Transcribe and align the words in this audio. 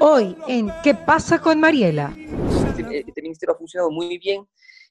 Hoy 0.00 0.36
en 0.48 0.72
¿Qué 0.82 0.92
pasa 0.92 1.40
con 1.40 1.60
Mariela? 1.60 2.12
Este, 2.68 2.98
este, 3.06 3.22
ministerio 3.22 3.54
ha 3.54 3.58
funcionado 3.58 3.92
muy 3.92 4.18
bien 4.18 4.44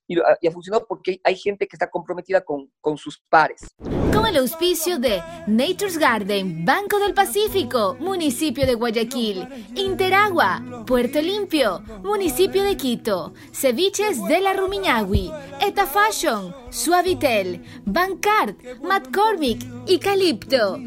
y, 0.08 0.17
ha 0.17 0.51
funcionado 0.54 0.85
porque 0.88 1.20
hay 1.25 1.35
gente 1.35 1.67
que 1.67 1.75
está 1.75 1.89
comprometida 1.89 2.39
con, 2.39 2.71
con 2.79 2.97
sus 2.97 3.20
pares. 3.28 3.68
Con 4.13 4.26
el 4.26 4.38
auspicio 4.38 4.97
de 4.97 5.21
Nature's 5.47 5.97
Garden, 5.97 6.63
Banco 6.63 6.99
del 6.99 7.13
Pacífico, 7.13 7.97
municipio 7.99 8.65
de 8.65 8.76
Guayaquil, 8.76 9.46
Interagua, 9.76 10.63
Puerto 10.87 11.22
Limpio, 11.22 11.81
municipio 12.01 12.63
de 12.63 12.78
Quito, 12.78 13.33
Ceviches 13.51 14.24
de 14.26 14.40
la 14.40 14.53
Rumiñahui, 14.53 15.33
Eta 15.60 15.85
Fashion, 15.85 16.55
Suavitel, 16.70 17.62
Bancard, 17.84 18.55
McCormick 18.81 19.66
y 19.85 19.99
Calipto. 19.99 20.80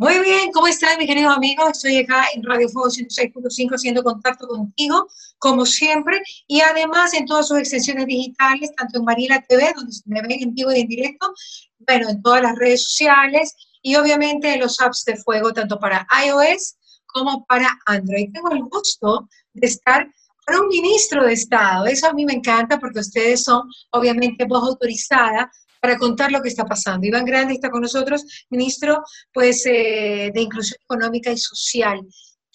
Muy 0.00 0.18
bien, 0.20 0.50
¿cómo 0.50 0.66
están 0.66 0.96
mis 0.96 1.08
queridos 1.08 1.36
amigos? 1.36 1.72
Estoy 1.72 1.98
acá 1.98 2.24
en 2.34 2.42
Radio 2.42 2.70
Fuego 2.70 2.88
106.5 2.88 3.74
haciendo 3.74 4.02
contacto 4.02 4.48
contigo, 4.48 5.06
como 5.36 5.66
siempre, 5.66 6.22
y 6.46 6.62
además 6.62 7.12
en 7.12 7.26
todas 7.26 7.48
sus 7.48 7.58
extensiones 7.58 8.06
digitales, 8.06 8.70
tanto 8.78 8.98
en 8.98 9.04
Mariela 9.04 9.44
TV, 9.46 9.74
donde 9.76 9.92
me 10.06 10.22
ven 10.22 10.42
en 10.42 10.54
vivo 10.54 10.72
y 10.72 10.80
en 10.80 10.88
directo, 10.88 11.34
bueno, 11.80 12.08
en 12.08 12.22
todas 12.22 12.40
las 12.40 12.56
redes 12.56 12.84
sociales, 12.84 13.54
y 13.82 13.94
obviamente 13.96 14.54
en 14.54 14.60
los 14.60 14.80
apps 14.80 15.04
de 15.04 15.18
Fuego, 15.18 15.52
tanto 15.52 15.78
para 15.78 16.06
iOS 16.24 16.76
como 17.04 17.44
para 17.44 17.68
Android. 17.84 18.30
Tengo 18.32 18.52
el 18.52 18.62
gusto 18.62 19.28
de 19.52 19.66
estar 19.66 20.10
con 20.46 20.60
un 20.60 20.68
ministro 20.68 21.26
de 21.26 21.34
Estado. 21.34 21.84
Eso 21.84 22.08
a 22.08 22.14
mí 22.14 22.24
me 22.24 22.32
encanta 22.32 22.80
porque 22.80 23.00
ustedes 23.00 23.44
son 23.44 23.68
obviamente 23.90 24.46
voz 24.46 24.66
autorizada 24.66 25.52
para 25.80 25.98
contar 25.98 26.30
lo 26.30 26.42
que 26.42 26.48
está 26.48 26.64
pasando. 26.64 27.06
Iván 27.06 27.24
Grande 27.24 27.54
está 27.54 27.70
con 27.70 27.80
nosotros, 27.80 28.24
ministro 28.50 29.02
pues, 29.32 29.64
eh, 29.66 30.30
de 30.32 30.40
Inclusión 30.40 30.78
Económica 30.82 31.32
y 31.32 31.38
Social. 31.38 32.06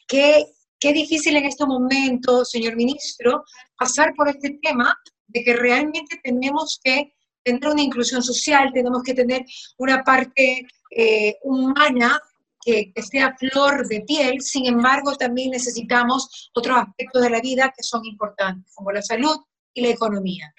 Qué, 0.08 0.46
qué 0.80 0.94
difícil 0.94 1.36
en 1.36 1.46
este 1.46 1.66
momento, 1.66 2.46
señor 2.46 2.76
ministro, 2.76 3.44
pasar 3.78 4.14
por 4.16 4.30
este 4.30 4.60
tema 4.62 4.96
de 5.28 5.44
que 5.44 5.56
realmente 5.56 6.20
tenemos 6.24 6.80
que 6.84 7.14
tener 7.44 7.68
una 7.68 7.82
inclusión 7.82 8.24
social, 8.24 8.72
tenemos 8.74 9.04
que 9.04 9.14
tener 9.14 9.46
una 9.78 10.04
parte 10.04 10.66
eh, 10.92 11.36
humana 11.44 12.20
que, 12.64 12.92
que 12.94 13.04
sea 13.04 13.36
flor 13.38 13.88
de 13.88 14.02
piel, 14.02 14.42
sin 14.42 14.66
embargo 14.66 15.16
también 15.16 15.52
necesitamos 15.52 16.50
otros 16.54 16.78
aspectos 16.78 17.22
de 17.22 17.30
la 17.30 17.42
vida 17.42 17.72
que 17.76 17.84
son 17.84 18.04
importantes, 18.06 18.74
como 18.74 18.92
la 18.92 19.04
salud 19.04 19.38
y 19.74 19.82
la 19.82 19.90
economía. 19.90 20.54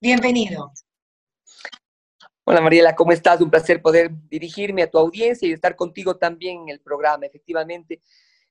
Bienvenido. 0.00 0.72
Hola 2.52 2.60
Mariela, 2.60 2.94
¿cómo 2.94 3.12
estás? 3.12 3.40
Un 3.40 3.48
placer 3.48 3.80
poder 3.80 4.10
dirigirme 4.28 4.82
a 4.82 4.90
tu 4.90 4.98
audiencia 4.98 5.48
y 5.48 5.52
estar 5.52 5.74
contigo 5.74 6.18
también 6.18 6.64
en 6.64 6.68
el 6.68 6.80
programa, 6.80 7.24
efectivamente. 7.24 8.02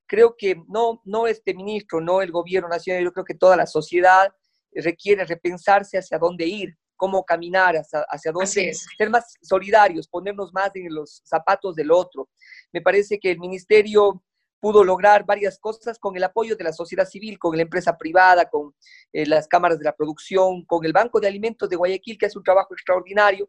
Creo 0.07 0.35
que 0.35 0.59
no, 0.67 1.03
no 1.05 1.27
este 1.27 1.53
ministro, 1.53 2.01
no 2.01 2.23
el 2.23 2.31
gobierno 2.31 2.67
nacional, 2.67 3.03
yo 3.03 3.13
creo 3.13 3.25
que 3.25 3.35
toda 3.35 3.55
la 3.55 3.67
sociedad 3.67 4.33
requiere 4.73 5.23
repensarse 5.23 5.99
hacia 5.99 6.17
dónde 6.17 6.47
ir, 6.47 6.75
cómo 6.95 7.23
caminar, 7.23 7.75
hacia, 7.75 7.99
hacia 8.09 8.31
dónde 8.31 8.73
ser 8.73 9.09
más 9.11 9.35
solidarios, 9.39 10.07
ponernos 10.07 10.51
más 10.51 10.71
en 10.73 10.91
los 10.95 11.21
zapatos 11.23 11.75
del 11.75 11.91
otro. 11.91 12.27
Me 12.73 12.81
parece 12.81 13.19
que 13.19 13.29
el 13.29 13.37
ministerio 13.37 14.23
pudo 14.59 14.83
lograr 14.83 15.27
varias 15.27 15.59
cosas 15.59 15.99
con 15.99 16.15
el 16.15 16.23
apoyo 16.23 16.55
de 16.55 16.63
la 16.63 16.73
sociedad 16.73 17.05
civil, 17.05 17.37
con 17.37 17.55
la 17.55 17.61
empresa 17.61 17.95
privada, 17.97 18.49
con 18.49 18.73
eh, 19.13 19.27
las 19.27 19.47
cámaras 19.47 19.77
de 19.77 19.85
la 19.85 19.95
producción, 19.95 20.65
con 20.65 20.85
el 20.85 20.93
Banco 20.93 21.19
de 21.19 21.27
Alimentos 21.27 21.69
de 21.69 21.75
Guayaquil, 21.75 22.17
que 22.17 22.25
hace 22.25 22.39
un 22.39 22.43
trabajo 22.43 22.73
extraordinario. 22.73 23.47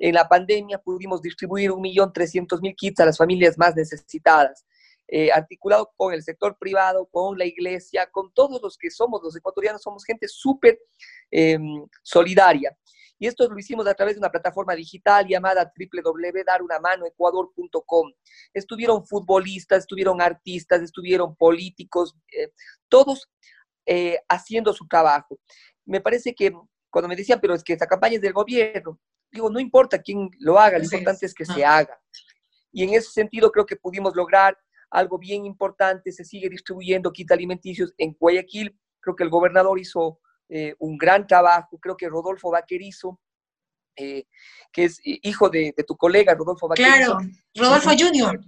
En 0.00 0.14
la 0.14 0.26
pandemia 0.26 0.78
pudimos 0.78 1.20
distribuir 1.20 1.70
1.300.000 1.72 2.74
kits 2.74 3.00
a 3.00 3.04
las 3.04 3.18
familias 3.18 3.58
más 3.58 3.76
necesitadas, 3.76 4.64
eh, 5.06 5.30
articulado 5.30 5.92
con 5.94 6.14
el 6.14 6.22
sector 6.22 6.56
privado, 6.58 7.06
con 7.12 7.36
la 7.36 7.44
iglesia, 7.44 8.08
con 8.10 8.32
todos 8.32 8.62
los 8.62 8.78
que 8.78 8.90
somos, 8.90 9.20
los 9.22 9.36
ecuatorianos, 9.36 9.82
somos 9.82 10.06
gente 10.06 10.26
súper 10.26 10.80
em, 11.30 11.86
solidaria. 12.02 12.74
Y 13.18 13.26
esto 13.26 13.46
lo 13.46 13.58
hicimos 13.58 13.86
a 13.86 13.92
través 13.92 14.14
de 14.14 14.20
una 14.20 14.30
plataforma 14.30 14.74
digital 14.74 15.26
llamada 15.28 15.70
www.darunamanoecuador.com. 15.78 18.12
Estuvieron 18.54 19.06
futbolistas, 19.06 19.80
estuvieron 19.80 20.22
artistas, 20.22 20.80
estuvieron 20.80 21.36
políticos, 21.36 22.16
eh, 22.34 22.48
todos 22.88 23.28
eh, 23.84 24.18
haciendo 24.30 24.72
su 24.72 24.88
trabajo. 24.88 25.38
Me 25.84 26.00
parece 26.00 26.34
que 26.34 26.54
cuando 26.88 27.08
me 27.08 27.16
decían, 27.16 27.38
pero 27.42 27.52
es 27.52 27.62
que 27.62 27.74
esta 27.74 27.86
campaña 27.86 28.14
es 28.14 28.22
del 28.22 28.32
gobierno, 28.32 28.98
digo, 29.30 29.50
no 29.50 29.60
importa 29.60 30.00
quién 30.00 30.30
lo 30.38 30.58
haga, 30.58 30.78
lo 30.78 30.84
importante 30.84 31.26
es 31.26 31.34
que 31.34 31.44
se 31.44 31.64
haga. 31.64 32.00
Y 32.72 32.84
en 32.84 32.94
ese 32.94 33.10
sentido 33.10 33.50
creo 33.50 33.66
que 33.66 33.76
pudimos 33.76 34.14
lograr 34.14 34.56
algo 34.90 35.18
bien 35.18 35.44
importante, 35.46 36.12
se 36.12 36.24
sigue 36.24 36.48
distribuyendo 36.48 37.12
kits 37.12 37.32
alimenticios 37.32 37.94
en 37.96 38.16
Guayaquil, 38.18 38.76
creo 39.00 39.16
que 39.16 39.24
el 39.24 39.30
gobernador 39.30 39.78
hizo 39.78 40.20
eh, 40.48 40.74
un 40.80 40.98
gran 40.98 41.26
trabajo. 41.26 41.78
Creo 41.78 41.96
que 41.96 42.08
Rodolfo 42.08 42.50
Vaquerizo, 42.50 43.20
eh, 43.96 44.24
que 44.72 44.84
es 44.84 45.00
hijo 45.04 45.48
de, 45.48 45.72
tu 45.86 45.96
colega 45.96 46.34
Rodolfo 46.34 46.66
Vaquerizo. 46.66 47.18
Claro, 47.18 47.18
Rodolfo 47.54 47.90
Junior. 47.96 48.40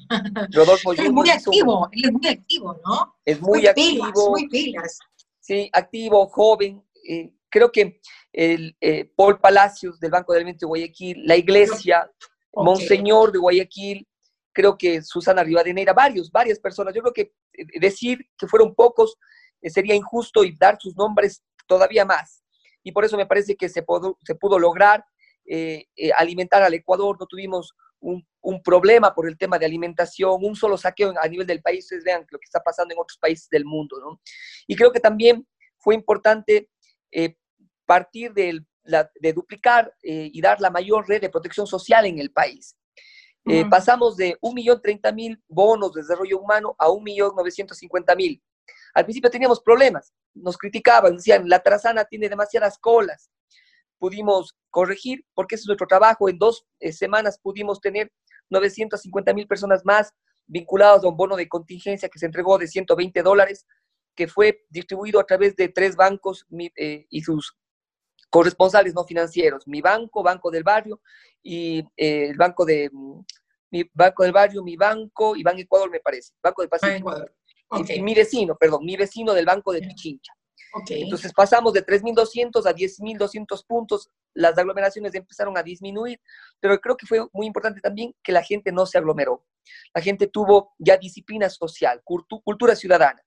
Rodolfo 0.53 0.91
Junior. 0.91 1.07
Es 1.07 1.13
muy 1.13 1.31
activo, 1.31 1.89
él 1.93 2.05
es 2.05 2.13
muy 2.13 2.29
activo, 2.29 2.81
¿no? 2.85 3.17
Es 3.25 3.41
muy, 3.41 3.67
activo. 3.67 4.31
muy 4.31 4.49
pilas. 4.49 4.99
Sí, 5.39 5.71
activo, 5.73 6.27
joven. 6.27 6.85
Eh, 7.09 7.33
creo 7.53 7.71
que 7.71 8.01
el, 8.33 8.77
Paul 9.15 9.39
Palacios 9.39 10.01
del 10.01 10.11
Banco 10.11 10.33
de 10.33 10.39
Alimentos 10.39 10.61
de 10.61 10.67
Guayaquil, 10.67 11.27
la 11.27 11.37
iglesia, 11.37 12.11
Monseñor 12.55 13.31
de 13.31 13.39
Guayaquil, 13.39 14.09
creo 14.53 14.77
que 14.77 15.03
Susana 15.03 15.45
Rivadeneira, 15.45 15.93
varios, 15.93 16.31
varias 16.33 16.59
personas. 16.59 16.95
Yo 16.95 17.03
creo 17.03 17.13
que 17.13 17.33
decir 17.79 18.27
que 18.37 18.47
fueron 18.47 18.75
pocos 18.75 19.17
sería 19.71 19.95
injusto 19.95 20.45
y 20.45 20.57
dar 20.57 20.79
sus 20.81 20.97
nombres 20.97 21.43
todavía 21.67 22.05
más. 22.05 22.43
Y 22.83 22.93
por 22.93 23.05
eso 23.05 23.17
me 23.17 23.27
parece 23.27 23.57
que 23.57 23.69
se 23.69 23.83
pudo, 23.83 24.19
se 24.25 24.35
pudo 24.35 24.59
lograr 24.59 25.05
eh, 25.47 25.87
eh, 25.97 26.11
alimentar 26.17 26.63
al 26.63 26.75
Ecuador, 26.75 27.17
no 27.19 27.27
tuvimos 27.27 27.75
un, 28.01 28.25
problema 28.65 29.15
por 29.15 29.29
el 29.29 29.39
tema 29.39 29.59
de 29.59 29.67
alimentación, 29.67 30.45
un 30.45 30.57
solo 30.57 30.77
saqueo 30.77 31.15
a 31.21 31.29
nivel 31.29 31.47
del 31.47 31.63
país, 31.63 31.85
ustedes 31.85 32.05
vean 32.05 32.27
lo 32.31 32.39
que 32.39 32.45
está 32.45 32.61
pasando 32.61 32.93
en 32.93 33.01
otros 33.01 33.19
países 33.19 33.49
del 33.49 33.65
mundo. 33.65 33.99
¿no? 34.01 34.21
Y 34.67 34.75
creo 34.75 34.91
que 34.91 34.99
también 35.01 35.47
fue 35.79 35.95
importante 35.95 36.69
eh, 37.13 37.37
partir 37.93 38.33
de, 38.33 38.65
de 39.21 39.33
duplicar 39.35 39.95
y 40.03 40.41
dar 40.41 40.61
la 40.63 40.71
mayor 40.71 41.07
red 41.07 41.21
de 41.21 41.29
protección 41.29 41.67
social 41.67 42.07
en 42.07 42.19
el 42.19 42.31
país. 42.31 42.75
Pasamos 43.69 44.17
de 44.17 44.39
1.030.000 44.41 45.43
bonos 45.47 45.93
de 45.93 46.01
desarrollo 46.01 46.39
humano 46.39 46.75
a 46.79 46.87
1.950.000. 46.89 48.41
Al 48.95 49.05
principio 49.05 49.31
teníamos 49.31 49.61
problemas, 49.61 50.15
nos 50.33 50.57
criticaban, 50.57 51.17
decían, 51.17 51.47
la 51.51 51.61
trazana 51.61 52.07
tiene 52.07 52.31
demasiadas 52.31 52.79
colas. 52.79 53.31
Pudimos 53.99 54.57
corregir, 54.71 55.25
porque 55.35 55.57
ese 55.57 55.63
es 55.63 55.67
nuestro 55.67 55.87
trabajo. 55.87 56.31
En 56.31 56.39
dos 56.39 56.65
eh, 56.81 56.93
semanas 56.93 57.39
pudimos 57.43 57.79
tener 57.79 58.11
950 58.49 59.35
mil 59.35 59.47
personas 59.47 59.83
más 59.85 60.13
vinculadas 60.47 61.05
a 61.05 61.09
un 61.09 61.17
bono 61.17 61.37
de 61.37 61.49
contingencia 61.49 62.09
que 62.09 62.19
se 62.19 62.27
entregó 62.27 62.57
de 62.57 62.69
120 62.69 63.23
dólares, 63.23 63.67
que 64.15 64.29
fue 64.29 64.65
distribuido 64.71 65.21
a 65.21 65.25
través 65.25 65.57
de 65.57 65.69
tres 65.69 65.95
bancos 65.95 66.47
eh, 66.77 67.07
y 67.09 67.21
sus 67.23 67.57
corresponsales 68.33 68.95
no 68.95 69.05
financieros, 69.05 69.69
mi 69.69 69.83
banco, 69.83 70.23
Banco 70.23 70.51
del 70.51 70.63
Barrio 70.63 71.03
y 71.43 71.81
eh, 71.99 72.29
el 72.31 72.37
Banco 72.37 72.65
de 72.65 72.91
mi 73.71 73.85
Banco 73.93 74.23
del 74.23 74.33
Barrio, 74.33 74.63
mi 74.63 74.75
banco 74.75 75.37
y 75.37 75.43
Banco 75.43 75.61
Ecuador 75.61 75.91
me 75.91 76.01
parece, 76.01 76.33
Banco 76.43 76.63
del 76.63 76.71
Pacífico. 76.71 77.15
Mi 78.01 78.15
vecino, 78.15 78.57
perdón, 78.57 78.85
mi 78.85 78.97
vecino 78.97 79.35
del 79.35 79.45
Banco 79.45 79.73
de 79.73 79.81
Pichincha. 79.81 80.33
Entonces 80.89 81.33
pasamos 81.35 81.75
de 81.75 81.85
3.200 81.85 82.65
a 82.67 82.75
10.200 82.75 83.67
puntos, 83.67 84.09
las 84.33 84.57
aglomeraciones 84.57 85.15
empezaron 85.15 85.57
a 85.59 85.63
disminuir, 85.63 86.19
pero 86.59 86.81
creo 86.81 86.97
que 86.97 87.07
fue 87.07 87.27
muy 87.35 87.47
importante 87.47 87.83
también 87.83 88.15
que 88.23 88.33
la 88.33 88.43
gente 88.43 88.73
no 88.73 88.87
se 88.87 88.97
aglomeró. 88.97 89.45
La 89.95 90.01
gente 90.01 90.27
tuvo 90.27 90.73
ya 90.79 90.97
disciplina 90.97 91.51
social, 91.51 92.03
cultura 92.03 92.75
ciudadana, 92.75 93.23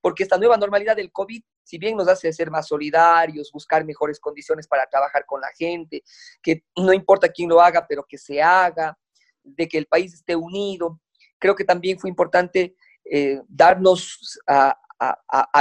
porque 0.00 0.24
esta 0.24 0.36
nueva 0.36 0.56
normalidad 0.56 0.96
del 0.96 1.12
COVID, 1.12 1.42
si 1.68 1.76
bien 1.76 1.98
nos 1.98 2.08
hace 2.08 2.32
ser 2.32 2.50
más 2.50 2.66
solidarios, 2.66 3.52
buscar 3.52 3.84
mejores 3.84 4.18
condiciones 4.18 4.66
para 4.66 4.86
trabajar 4.86 5.26
con 5.26 5.38
la 5.38 5.48
gente, 5.54 6.02
que 6.42 6.64
no 6.74 6.94
importa 6.94 7.28
quién 7.28 7.50
lo 7.50 7.60
haga, 7.60 7.86
pero 7.86 8.06
que 8.08 8.16
se 8.16 8.40
haga, 8.40 8.98
de 9.42 9.68
que 9.68 9.76
el 9.76 9.84
país 9.84 10.14
esté 10.14 10.34
unido, 10.34 10.98
creo 11.38 11.54
que 11.54 11.64
también 11.64 11.98
fue 11.98 12.08
importante 12.08 12.74
eh, 13.04 13.42
darnos 13.46 14.40
a, 14.46 14.74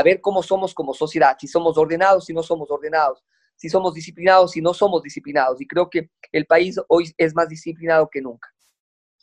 ver 0.01 0.21
cómo 0.21 0.41
somos 0.41 0.73
como 0.73 0.93
sociedad, 0.93 1.35
si 1.37 1.45
somos 1.45 1.77
ordenados, 1.77 2.23
si 2.23 2.33
no 2.33 2.41
somos 2.41 2.71
ordenados, 2.71 3.21
si 3.57 3.67
somos 3.67 3.93
disciplinados, 3.93 4.51
si 4.53 4.61
no 4.61 4.73
somos 4.73 5.03
disciplinados. 5.03 5.59
Y 5.59 5.67
creo 5.67 5.89
que 5.89 6.09
el 6.31 6.45
país 6.45 6.79
hoy 6.87 7.13
es 7.17 7.35
más 7.35 7.49
disciplinado 7.49 8.09
que 8.09 8.21
nunca. 8.21 8.47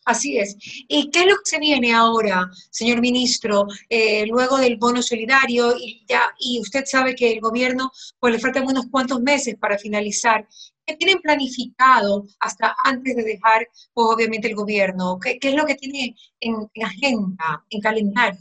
Así 0.05 0.39
es. 0.39 0.57
¿Y 0.89 1.11
qué 1.11 1.21
es 1.21 1.27
lo 1.27 1.37
que 1.37 1.45
se 1.45 1.59
viene 1.59 1.95
ahora, 1.95 2.51
señor 2.71 3.01
ministro, 3.01 3.67
eh, 3.89 4.27
luego 4.27 4.59
del 4.59 4.77
bono 4.77 5.03
solidario? 5.03 5.75
Y, 5.79 6.05
ya, 6.07 6.35
y 6.39 6.61
usted 6.61 6.85
sabe 6.85 7.15
que 7.15 7.33
el 7.33 7.41
gobierno 7.41 7.91
pues, 8.21 8.35
le 8.35 8.39
faltan 8.39 8.67
unos 8.67 8.87
cuantos 8.91 9.21
meses 9.21 9.57
para 9.59 9.79
finalizar 9.79 10.47
¿Qué 10.87 10.97
tienen 10.97 11.21
planificado 11.23 12.27
hasta 12.41 12.77
antes 12.85 13.17
de 13.17 13.23
dejar, 13.23 13.67
pues, 13.95 14.07
obviamente, 14.07 14.49
el 14.49 14.55
gobierno? 14.55 15.19
¿Qué, 15.19 15.39
es 15.41 15.55
lo 15.55 15.65
que 15.65 15.77
tiene 15.77 16.15
en, 16.41 16.69
agenda, 16.85 17.65
en 17.71 17.81
calendario? 17.81 18.41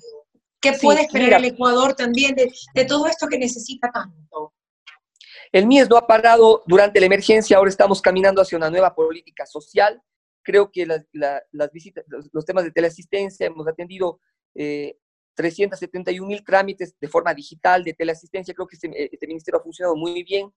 ¿Qué 0.59 0.73
puede 0.73 1.03
esperar 1.03 1.39
el 1.39 1.45
Ecuador 1.45 1.93
también 1.93 2.35
de, 2.35 2.51
de 2.73 2.85
todo 2.85 3.07
esto 3.07 3.27
que 3.27 3.37
necesita 3.37 3.89
tanto? 3.91 4.53
El 5.51 5.67
MIES 5.67 5.89
no 5.89 5.97
ha 5.97 6.07
parado 6.07 6.63
durante 6.65 6.99
la 6.99 7.05
emergencia, 7.05 7.57
ahora 7.57 7.69
estamos 7.69 8.01
caminando 8.01 8.41
hacia 8.41 8.57
una 8.57 8.69
nueva 8.69 8.93
política 8.93 9.45
social. 9.45 10.01
Creo 10.43 10.71
que 10.71 10.85
las 10.85 11.71
visitas, 11.71 12.03
los, 12.31 12.45
temas 12.45 12.63
de 12.63 12.71
teleasistencia, 12.71 13.47
hemos 13.47 13.67
atendido 13.67 14.19
eh, 14.55 14.97
371 15.35 16.27
mil 16.27 16.43
trámites 16.43 16.95
de 16.99 17.07
forma 17.07 17.33
digital 17.33 17.83
de 17.83 17.93
teleasistencia. 17.93 18.53
Creo 18.53 18.67
que 18.67 18.75
este, 18.75 19.13
este 19.13 19.27
ministerio 19.27 19.59
ha 19.59 19.63
funcionado 19.63 19.95
muy 19.95 20.23
bien 20.23 20.53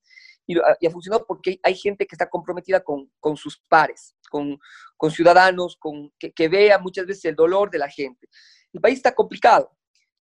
y, 0.47 0.59
ha 0.59 0.91
funcionado 0.91 1.25
porque 1.27 1.59
hay 1.63 1.75
gente 1.75 2.07
que 2.07 2.15
está 2.15 2.29
comprometida 2.29 2.81
con, 2.81 3.11
con 3.21 3.37
sus 3.37 3.63
pares, 3.69 4.15
con, 4.31 4.59
con 4.97 5.11
ciudadanos, 5.11 5.77
con, 5.77 6.13
que, 6.19 6.33
que 6.33 6.49
vea 6.49 6.79
muchas 6.79 7.07
veces 7.07 7.25
el 7.27 7.37
dolor 7.37 7.71
de 7.71 7.79
la 7.79 7.89
gente. 7.89 8.29
El 8.73 8.81
país 8.81 8.97
está 8.97 9.15
complicado. 9.15 9.73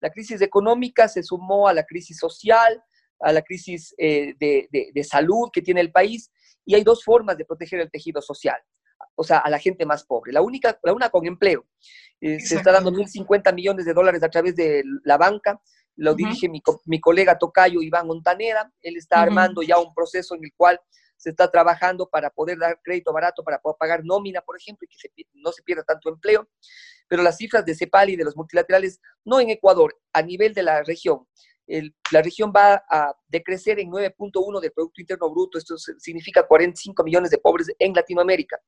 La 0.01 0.11
crisis 0.11 0.41
económica 0.43 1.09
se 1.09 1.23
sumó 1.23 1.67
a 1.67 1.73
la 1.73 1.85
crisis 1.85 2.19
social, 2.19 2.83
a 3.21 3.33
la 3.33 3.43
crisis 3.43 3.95
eh, 3.99 4.35
de, 4.39 5.05
salud 5.05 5.49
que 5.53 5.63
tiene 5.63 5.81
el 5.81 5.91
país 5.91 6.31
y 6.65 6.75
hay 6.75 6.83
dos 6.83 7.03
formas 7.03 7.37
de 7.37 7.45
proteger 7.45 7.81
el 7.81 7.91
tejido 7.91 8.21
social, 8.21 8.61
o 9.15 9.25
sea, 9.25 9.39
a 9.39 9.51
la 9.51 9.59
gente 9.59 9.87
más 9.87 10.05
pobre. 10.05 10.33
La, 10.33 10.43
única, 10.43 10.79
la 10.83 10.93
una 10.93 11.11
con 11.11 11.27
empleo. 11.27 11.67
Eh, 12.21 12.41
se 12.41 12.57
está 12.57 12.73
dando 12.73 12.91
1.050 12.91 13.55
millones 13.55 13.85
de 13.85 13.95
dólares 13.95 14.23
a 14.23 14.29
través 14.29 14.57
de 14.57 14.83
la 15.05 15.17
banca, 15.17 15.61
lo 15.97 16.15
dirige 16.15 16.49
mi, 16.49 16.61
mi, 16.87 17.01
colega 17.01 17.39
Tocayo 17.39 17.81
Iván 17.81 18.07
Montanera, 18.07 18.73
él 18.83 18.97
está 18.97 19.23
armando 19.23 19.63
ya 19.63 19.79
un 19.79 19.95
proceso 19.95 20.35
en 20.35 20.45
el 20.45 20.53
cual 20.57 20.81
se 21.17 21.31
está 21.31 21.51
trabajando 21.51 22.09
para 22.09 22.31
poder 22.31 22.59
dar 22.59 22.81
crédito 22.83 23.13
barato, 23.13 23.45
para 23.45 23.59
poder 23.59 23.77
pagar 23.79 24.05
nómina, 24.05 24.41
por 24.41 24.57
ejemplo, 24.57 24.87
y 24.91 24.97
que 24.97 25.27
no 25.35 25.53
se 25.53 25.63
pierda 25.63 25.85
tanto 25.85 26.09
empleo. 26.09 26.49
Pero 27.09 27.23
las 27.23 27.37
cifras 27.37 27.65
de 27.65 27.75
CEPAL 27.75 28.11
y 28.11 28.17
de 28.17 28.25
los 28.25 28.37
multilaterales, 28.37 29.01
no 29.25 29.41
en 29.41 29.51
Ecuador, 29.51 29.97
a 30.13 30.23
nivel 30.23 30.53
de 30.55 30.63
la 30.63 30.83
región, 30.83 31.27
la 31.67 32.23
región 32.23 32.53
va 32.55 32.85
a 32.89 33.15
decrecer 33.27 33.79
en 33.79 33.91
9.1 33.91 34.61
del 34.61 34.73
Producto 34.73 35.01
Interno 35.01 35.31
Bruto, 35.31 35.59
esto 35.59 35.77
significa 35.77 36.47
45 36.47 37.03
millones 37.03 37.31
de 37.31 37.39
pobres 37.39 37.69
en 37.79 37.93
Latinoamérica. 37.93 38.61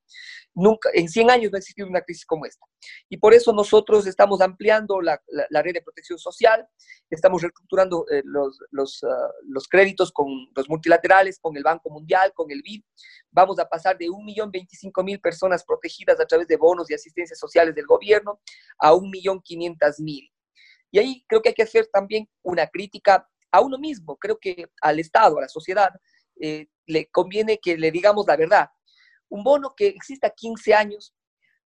Nunca, 0.55 0.89
en 0.95 1.09
100 1.09 1.31
años 1.31 1.53
no 1.53 1.57
ha 1.57 1.59
existido 1.59 1.89
una 1.89 2.01
crisis 2.01 2.25
como 2.25 2.47
esta. 2.47 2.65
Y 3.09 3.19
por 3.19 3.35
eso 3.35 3.53
nosotros 3.53 4.07
estamos 4.07 4.41
ampliando 4.41 5.01
la, 5.01 5.21
red 5.63 5.75
de 5.75 5.83
protección 5.83 6.19
social, 6.19 6.67
estamos 7.11 7.43
reestructurando 7.43 8.07
eh, 8.11 8.23
los, 8.25 9.05
ah, 9.05 9.31
los, 9.45 9.69
créditos 9.69 10.11
con 10.11 10.27
los 10.55 10.69
multilaterales, 10.69 11.39
con 11.39 11.57
el 11.57 11.63
Banco 11.63 11.91
Mundial, 11.91 12.33
con 12.35 12.51
el 12.51 12.63
BID. 12.63 12.83
Vamos 13.31 13.59
a 13.59 13.69
pasar 13.69 13.99
de 13.99 14.07
1.025.000 14.07 15.21
personas 15.21 15.65
protegidas 15.65 16.19
a 16.19 16.27
través 16.27 16.49
de 16.49 16.57
bonos 16.57 16.91
y 16.91 16.95
asistencias 16.95 17.39
sociales 17.39 17.75
del 17.75 17.87
gobierno 17.87 18.41
a 18.79 18.93
1.500.000. 18.93 20.31
Y 20.91 20.99
ahí 20.99 21.25
creo 21.29 21.43
que 21.43 21.51
hay 21.51 21.55
que 21.55 21.63
hacer 21.63 21.89
también 21.93 22.29
una 22.43 22.67
crítica 22.67 23.29
a 23.51 23.61
uno 23.61 23.79
mismo. 23.79 24.17
Creo 24.17 24.39
que 24.39 24.69
al 24.81 24.99
Estado, 24.99 25.39
a 25.39 25.43
la 25.43 25.49
sociedad, 25.49 25.91
eh, 26.41 26.67
le 26.87 27.07
conviene 27.07 27.59
que 27.59 27.77
le 27.77 27.91
digamos 27.91 28.27
la 28.27 28.37
verdad. 28.37 28.69
Un 29.29 29.43
bono 29.43 29.75
que 29.77 29.89
exista 29.89 30.31
15 30.31 30.75
años, 30.75 31.15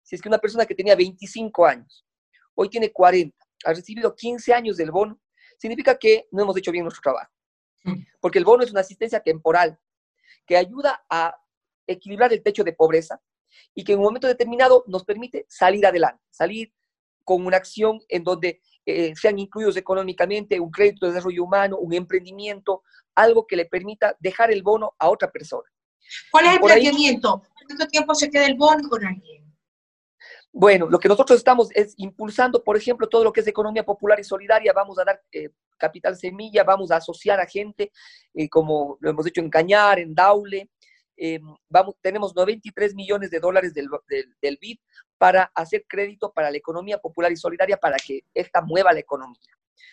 si 0.03 0.17
es 0.17 0.23
que 0.23 0.29
una 0.29 0.39
persona 0.39 0.65
que 0.65 0.75
tenía 0.75 0.97
25 0.97 1.67
años, 1.67 2.07
hoy 2.55 2.69
tiene 2.69 2.91
40, 2.91 3.37
ha 3.65 3.73
recibido 3.73 4.15
15 4.15 4.55
años 4.55 4.77
del 4.77 4.91
bono, 4.91 5.21
significa 5.59 5.99
que 5.99 6.27
no 6.31 6.43
hemos 6.43 6.57
hecho 6.57 6.73
bien 6.73 6.85
nuestro 6.85 7.03
trabajo. 7.03 7.33
Mm. 7.85 8.03
Porque 8.21 8.39
el 8.39 8.45
bono 8.45 8.65
es 8.65 8.71
una 8.71 8.81
asistencia 8.81 9.21
temporal 9.21 9.79
que 10.47 10.57
ayuda 10.57 11.05
a 11.09 11.37
equilibrar 11.87 12.33
el 12.33 12.43
techo 12.43 12.65
de 12.65 12.73
pobreza 12.73 13.21
y 13.75 13.85
que 13.85 13.93
en 13.93 13.99
un 13.99 14.05
momento 14.05 14.27
determinado 14.27 14.85
nos 14.87 15.05
permite 15.05 15.45
salir 15.49 15.85
adelante, 15.85 16.23
salir 16.31 16.73
con 17.25 17.45
una 17.45 17.57
acción 17.57 18.01
en 18.09 18.25
donde 18.25 18.61
eh, 18.87 19.15
sean 19.15 19.39
incluidos 19.39 19.77
económicamente, 19.77 20.61
un 20.61 20.71
crédito 20.71 21.07
de 21.07 21.13
desarrollo 21.13 21.45
humano, 21.45 21.79
un 21.79 21.93
emprendimiento, 21.93 22.83
algo 23.15 23.47
que 23.47 23.57
le 23.57 23.67
permita 23.67 24.17
dejar 24.19 24.51
el 24.51 24.63
bono 24.63 24.95
a 24.99 25.09
otra 25.09 25.31
persona. 25.31 25.69
¿Cuál 26.31 26.47
es 26.47 26.53
el 26.55 26.61
planteamiento? 26.61 27.43
¿Cuánto 27.67 27.87
tiempo 27.87 28.15
se 28.15 28.31
queda 28.31 28.47
el 28.47 28.57
bono 28.57 28.89
con 28.89 29.05
alguien? 29.05 29.41
Bueno, 30.53 30.89
lo 30.89 30.99
que 30.99 31.09
nosotros 31.09 31.39
estamos 31.39 31.69
es 31.75 31.95
impulsando, 31.97 32.65
por 32.65 32.77
ejemplo, 32.77 33.09
todo 33.09 33.23
lo 33.23 33.33
que 33.33 33.41
es 33.41 33.47
economía 33.47 33.85
popular 33.85 34.19
y 34.19 34.25
solidaria. 34.25 34.73
Vamos 34.73 34.99
a 34.99 35.05
dar 35.05 35.23
eh, 35.31 35.51
capital 35.79 36.17
semilla, 36.17 36.65
vamos 36.65 36.91
a 36.91 36.97
asociar 36.97 37.39
a 37.39 37.47
gente, 37.47 37.93
eh, 38.35 38.49
como 38.49 38.99
lo 39.01 39.11
hemos 39.11 39.27
hecho 39.27 39.41
en 39.41 39.49
Cañar, 39.49 40.01
en 40.01 40.15
Daule, 40.15 40.71
Em, 41.23 41.43
vamos, 41.69 41.97
tenemos 42.01 42.35
93 42.35 42.95
millones 42.95 43.31
de 43.31 43.41
dólares 43.41 43.75
del, 43.75 43.89
del, 44.41 44.59
BID 44.59 44.79
para 45.19 45.53
hacer 45.55 45.85
crédito 45.87 46.33
para 46.33 46.51
la 46.51 46.57
economía 46.57 46.97
popular 46.97 47.31
y 47.31 47.37
solidaria 47.37 47.77
para 47.77 47.99
que 47.99 48.25
esta 48.33 48.63
mueva 48.63 48.95
la 48.95 49.01
economía. 49.01 49.39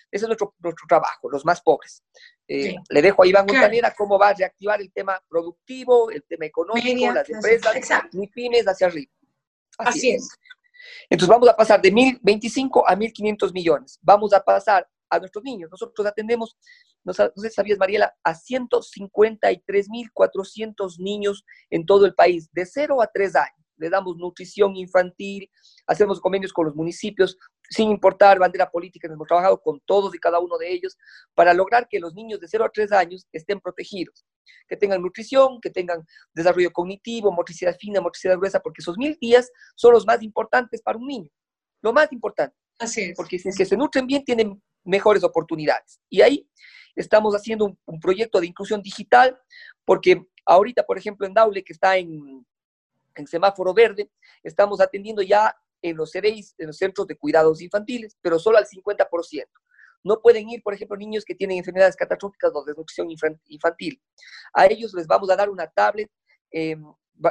Ese 0.10 0.24
es 0.24 0.28
nuestro, 0.28 0.56
nuestro 0.60 0.86
trabajo, 0.88 1.30
los 1.30 1.44
más 1.44 1.60
pobres. 1.60 2.02
Eh, 2.48 2.76
le 2.88 3.02
dejo 3.02 3.24
a 3.24 3.28
Iván 3.28 3.46
Montanera 3.46 3.94
cómo 3.94 4.18
va 4.18 4.30
a 4.30 4.34
reactivar 4.36 4.80
el 4.80 4.90
tema 4.94 5.22
productivo, 5.28 6.10
el 6.12 6.24
tema 6.24 6.46
económico, 6.46 7.14
las 7.14 7.30
empresas, 7.30 8.04
ni 8.14 8.28
pymes 8.28 8.66
hacia 8.66 8.88
arriba. 8.88 9.12
Así, 9.80 10.12
es. 10.12 10.30
Entonces 11.10 11.28
vamos 11.28 11.50
a 11.50 11.58
pasar 11.58 11.82
de 11.82 11.92
1.025 11.92 12.84
a 12.88 12.96
1.500 12.96 13.52
millones. 13.52 14.00
Vamos 14.02 14.32
a 14.32 14.40
pasar 14.40 14.88
a 15.10 15.20
nuestros 15.20 15.44
niños. 15.44 15.70
Nosotros 15.72 16.08
atendemos 16.08 16.58
no, 17.08 17.14
sé 17.14 17.32
si 17.36 17.50
sabías, 17.52 17.80
Mariela, 17.80 18.14
a 18.22 18.34
153.400 18.34 21.00
niños 21.00 21.46
en 21.70 21.86
todo 21.86 22.06
el 22.06 22.14
país, 22.14 22.50
de 22.52 22.66
0 22.66 23.02
a 23.02 23.08
3 23.08 23.38
años. 23.38 23.66
Le 23.78 23.90
damos 23.90 24.18
nutrición 24.18 24.76
infantil, 24.76 25.50
hacemos 25.86 26.20
convenios 26.20 26.52
con 26.52 26.66
los 26.66 26.76
municipios, 26.76 27.38
sin 27.70 27.92
importar 27.92 28.40
bandera 28.40 28.70
política, 28.70 29.08
hemos 29.08 29.26
trabajado 29.26 29.62
con 29.62 29.80
todos 29.86 30.14
y 30.16 30.20
cada 30.20 30.40
uno 30.40 30.58
de 30.58 30.70
ellos 30.70 30.98
para 31.34 31.54
lograr 31.54 31.88
que 31.88 32.02
los 32.02 32.14
niños 32.14 32.42
de 32.42 32.50
0 32.50 32.66
a 32.66 32.70
3 32.70 32.92
años 32.92 33.26
estén 33.32 33.62
protegidos, 33.62 34.26
que 34.68 34.76
tengan 34.76 35.02
nutrición, 35.02 35.62
que 35.62 35.70
tengan 35.70 36.06
desarrollo 36.34 36.74
cognitivo, 36.74 37.32
motricidad 37.32 37.78
fina, 37.80 38.02
motricidad 38.02 38.36
gruesa, 38.36 38.60
porque 38.60 38.82
esos 38.82 38.98
mil 38.98 39.18
días 39.22 39.50
son 39.76 39.94
los 39.94 40.06
más 40.06 40.22
importantes 40.24 40.82
para 40.82 40.98
un 40.98 41.08
niño, 41.08 41.30
lo 41.82 41.94
más 41.94 42.12
importante. 42.12 42.58
Así 42.80 43.02
es. 43.02 43.16
Porque 43.16 43.40
si 43.40 43.50
es 43.50 43.58
que 43.58 43.66
se 43.66 43.76
nutren 43.78 44.06
bien, 44.06 44.26
tienen 44.26 44.62
mejores 44.88 45.24
oportunidades. 45.24 46.00
Y 46.10 46.22
ahí 46.22 46.50
estamos 46.96 47.36
haciendo 47.36 47.78
un, 47.86 48.00
proyecto 48.00 48.40
de 48.40 48.48
inclusión 48.48 48.82
digital, 48.82 49.38
porque 49.86 50.26
ahorita, 50.46 50.84
por 50.84 50.98
ejemplo, 50.98 51.28
en 51.28 51.34
Daule, 51.34 51.64
que 51.64 51.74
está 51.74 51.98
en, 51.98 52.46
semáforo 53.26 53.74
verde, 53.74 54.10
estamos 54.44 54.80
atendiendo 54.80 55.22
ya 55.22 55.56
en 55.82 55.98
los 55.98 56.12
CDIs, 56.12 56.56
en 56.58 56.68
los 56.68 56.78
centros 56.78 57.08
de 57.08 57.18
cuidados 57.18 57.62
infantiles, 57.62 58.16
pero 58.22 58.40
solo 58.40 58.58
al 58.58 58.66
50%. 58.66 59.46
No 60.04 60.22
pueden 60.22 60.50
ir, 60.50 60.62
por 60.62 60.74
ejemplo, 60.74 60.96
niños 60.96 61.26
que 61.26 61.36
tienen 61.36 61.58
enfermedades 61.58 61.96
catastróficas 61.96 62.52
o 62.54 62.64
desnutrición 62.64 63.10
infantil. 63.48 64.02
A 64.54 64.68
ellos 64.68 64.94
les 64.94 65.08
vamos 65.08 65.30
a 65.30 65.36
dar 65.36 65.50
una 65.50 65.68
tablet, 65.68 66.12
em, 66.52 66.84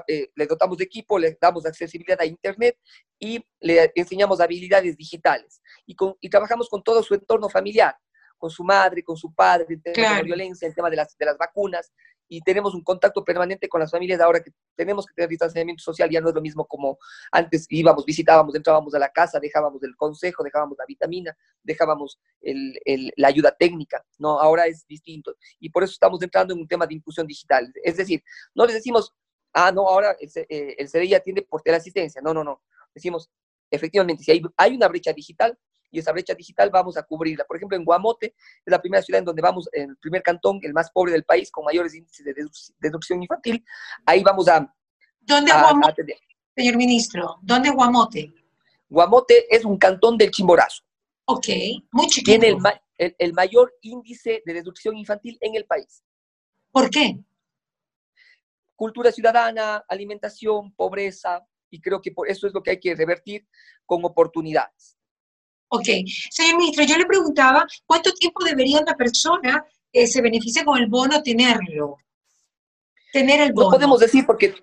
eh, 0.09 0.31
les 0.35 0.49
dotamos 0.49 0.79
de 0.79 0.85
equipo, 0.85 1.19
les 1.19 1.39
damos 1.39 1.67
accesibilidad 1.67 2.21
a 2.21 2.27
Internet 2.27 2.79
y 3.19 3.45
le 3.61 3.93
enseñamos 3.95 4.41
habilidades 4.41 4.97
digitales. 4.97 5.61
Y, 5.87 5.97
y 6.21 6.29
trabajamos 6.29 6.69
con 6.69 6.83
todo 6.83 7.03
su 7.03 7.15
entorno 7.15 7.49
familiar 7.49 7.95
con 8.39 8.51
su 8.51 8.65
madre, 8.65 9.03
con 9.03 9.17
su 9.17 9.35
padre, 9.35 9.67
en 9.71 9.83
tema 9.83 10.11
de 10.11 10.17
la 10.17 10.23
violencia, 10.23 10.69
en 10.69 10.75
tema 10.75 10.91
de 10.91 10.97
las, 10.97 11.17
de 11.17 11.25
las 11.25 11.39
vacunas, 11.39 11.91
y 12.29 12.41
tenemos 12.41 12.75
un 12.75 12.83
contacto 12.83 13.25
permanente 13.25 13.69
con 13.69 13.81
las 13.81 13.91
familias 13.91 14.21
ahora 14.21 14.43
que 14.43 14.51
tenemos 14.75 15.07
que 15.07 15.15
tener 15.15 15.29
distanciamiento 15.29 15.83
social, 15.83 16.11
ya 16.11 16.21
no 16.21 16.29
es 16.29 16.35
lo 16.35 16.41
mismo 16.41 16.67
como 16.67 16.99
antes 17.31 17.67
íbamos, 17.69 18.05
visitábamos, 18.05 18.55
entrábamos 18.55 18.95
a 18.95 18.99
la 18.99 19.11
casa, 19.11 19.39
dejábamos 19.39 19.83
el 19.85 19.95
consejo, 19.97 20.43
dejábamos 20.43 20.77
la 20.79 20.85
vitamina, 20.87 21.37
dejábamos 21.63 22.19
el, 22.41 22.79
el, 22.85 23.13
la 23.17 23.29
ayuda 23.29 23.55
técnica, 23.57 24.05
¿no? 24.19 24.41
Ahora 24.41 24.67
es 24.67 24.87
distinto. 24.87 25.37
Y 25.61 25.71
por 25.71 25.85
eso 25.85 25.93
estamos 25.93 26.21
entrando 26.23 26.53
en 26.53 26.61
un 26.61 26.69
tema 26.69 26.87
de 26.87 26.95
inclusión 26.95 27.27
digital. 27.27 27.73
Es 27.85 27.97
decir, 27.97 28.23
no 28.55 28.67
les 28.67 28.75
decimos, 28.75 29.15
ah, 29.57 29.73
no, 29.73 29.89
ahora 29.89 30.17
el, 30.21 30.31
eh, 30.49 30.77
el 30.79 30.89
CDI 30.89 31.15
atiende 31.15 31.43
por 31.43 31.63
teleasistencia. 31.63 32.21
No, 32.23 32.33
no, 32.33 32.45
no. 32.45 32.63
Decimos, 32.95 33.31
efectivamente, 33.71 34.23
si 34.23 34.31
hay, 34.31 34.43
hay 34.57 34.77
una 34.77 34.89
brecha 34.89 35.13
digital, 35.13 35.59
y 35.91 35.99
esa 35.99 36.13
brecha 36.13 36.35
digital 36.35 36.69
vamos 36.71 36.97
a 36.97 37.03
cubrirla. 37.03 37.45
Por 37.45 37.57
ejemplo, 37.57 37.77
en 37.77 37.85
Guamote 37.85 38.27
es 38.27 38.71
la 38.71 38.81
primera 38.81 39.03
ciudad 39.03 39.21
en 39.21 39.25
donde 39.25 39.41
vamos, 39.41 39.69
en 39.73 39.91
el 39.91 39.97
primer 39.97 40.23
cantón, 40.23 40.59
el 40.63 40.73
más 40.73 40.91
pobre 40.91 41.13
del 41.13 41.25
país, 41.25 41.51
con 41.51 41.65
mayores 41.65 41.95
índices 41.95 42.25
de 42.25 42.35
deducción 42.81 43.23
infantil. 43.23 43.65
Ahí 44.05 44.23
vamos 44.23 44.49
a... 44.49 44.73
¿Dónde 45.21 45.53
Guamote, 45.53 46.05
señor 46.55 46.77
ministro? 46.77 47.37
¿Dónde 47.41 47.71
Guamote? 47.71 48.33
Guamote 48.89 49.55
es 49.55 49.65
un 49.65 49.79
cantón 49.79 50.19
del 50.19 50.31
Chimborazo. 50.31 50.83
Ok, 51.25 51.49
muy 51.93 52.07
chiquito. 52.07 52.41
Tiene 52.41 52.59
el, 52.99 53.17
el 53.19 53.33
mayor 53.33 53.75
índice 53.81 54.43
de 54.45 54.55
deducción 54.55 54.97
infantil 54.97 55.39
en 55.41 55.55
el 55.55 55.65
país. 55.65 56.05
¿Por 56.71 56.91
qué? 56.91 57.19
Cultura 58.77 59.11
ciudadana, 59.11 59.85
alimentación, 59.89 60.73
pobreza, 60.75 61.45
y 61.71 61.81
creo 61.81 62.01
que 62.01 62.13
por 62.13 62.29
eso 62.29 62.47
es 62.47 62.55
lo 62.55 62.63
que 62.63 62.71
hay 62.71 62.81
que 62.81 62.95
revertir 62.95 63.47
con 63.85 64.05
oportunidades. 64.05 64.97
Ok. 65.69 65.87
Señor 66.31 66.59
ministro, 66.59 66.85
yo 66.85 66.97
le 66.97 67.07
preguntaba 67.07 67.67
cuánto 67.87 68.13
tiempo 68.13 68.45
debería 68.45 68.81
una 68.81 68.95
persona 68.95 69.65
que 69.93 70.07
se 70.07 70.23
beneficie 70.23 70.65
con 70.65 70.79
el 70.79 70.87
bono 70.89 71.23
tenerlo. 71.23 71.97
tener 73.13 73.41
el 73.41 73.53
bono? 73.53 73.71
No 73.71 73.73
podemos 73.73 74.01
decir 74.01 74.25
porque 74.27 74.55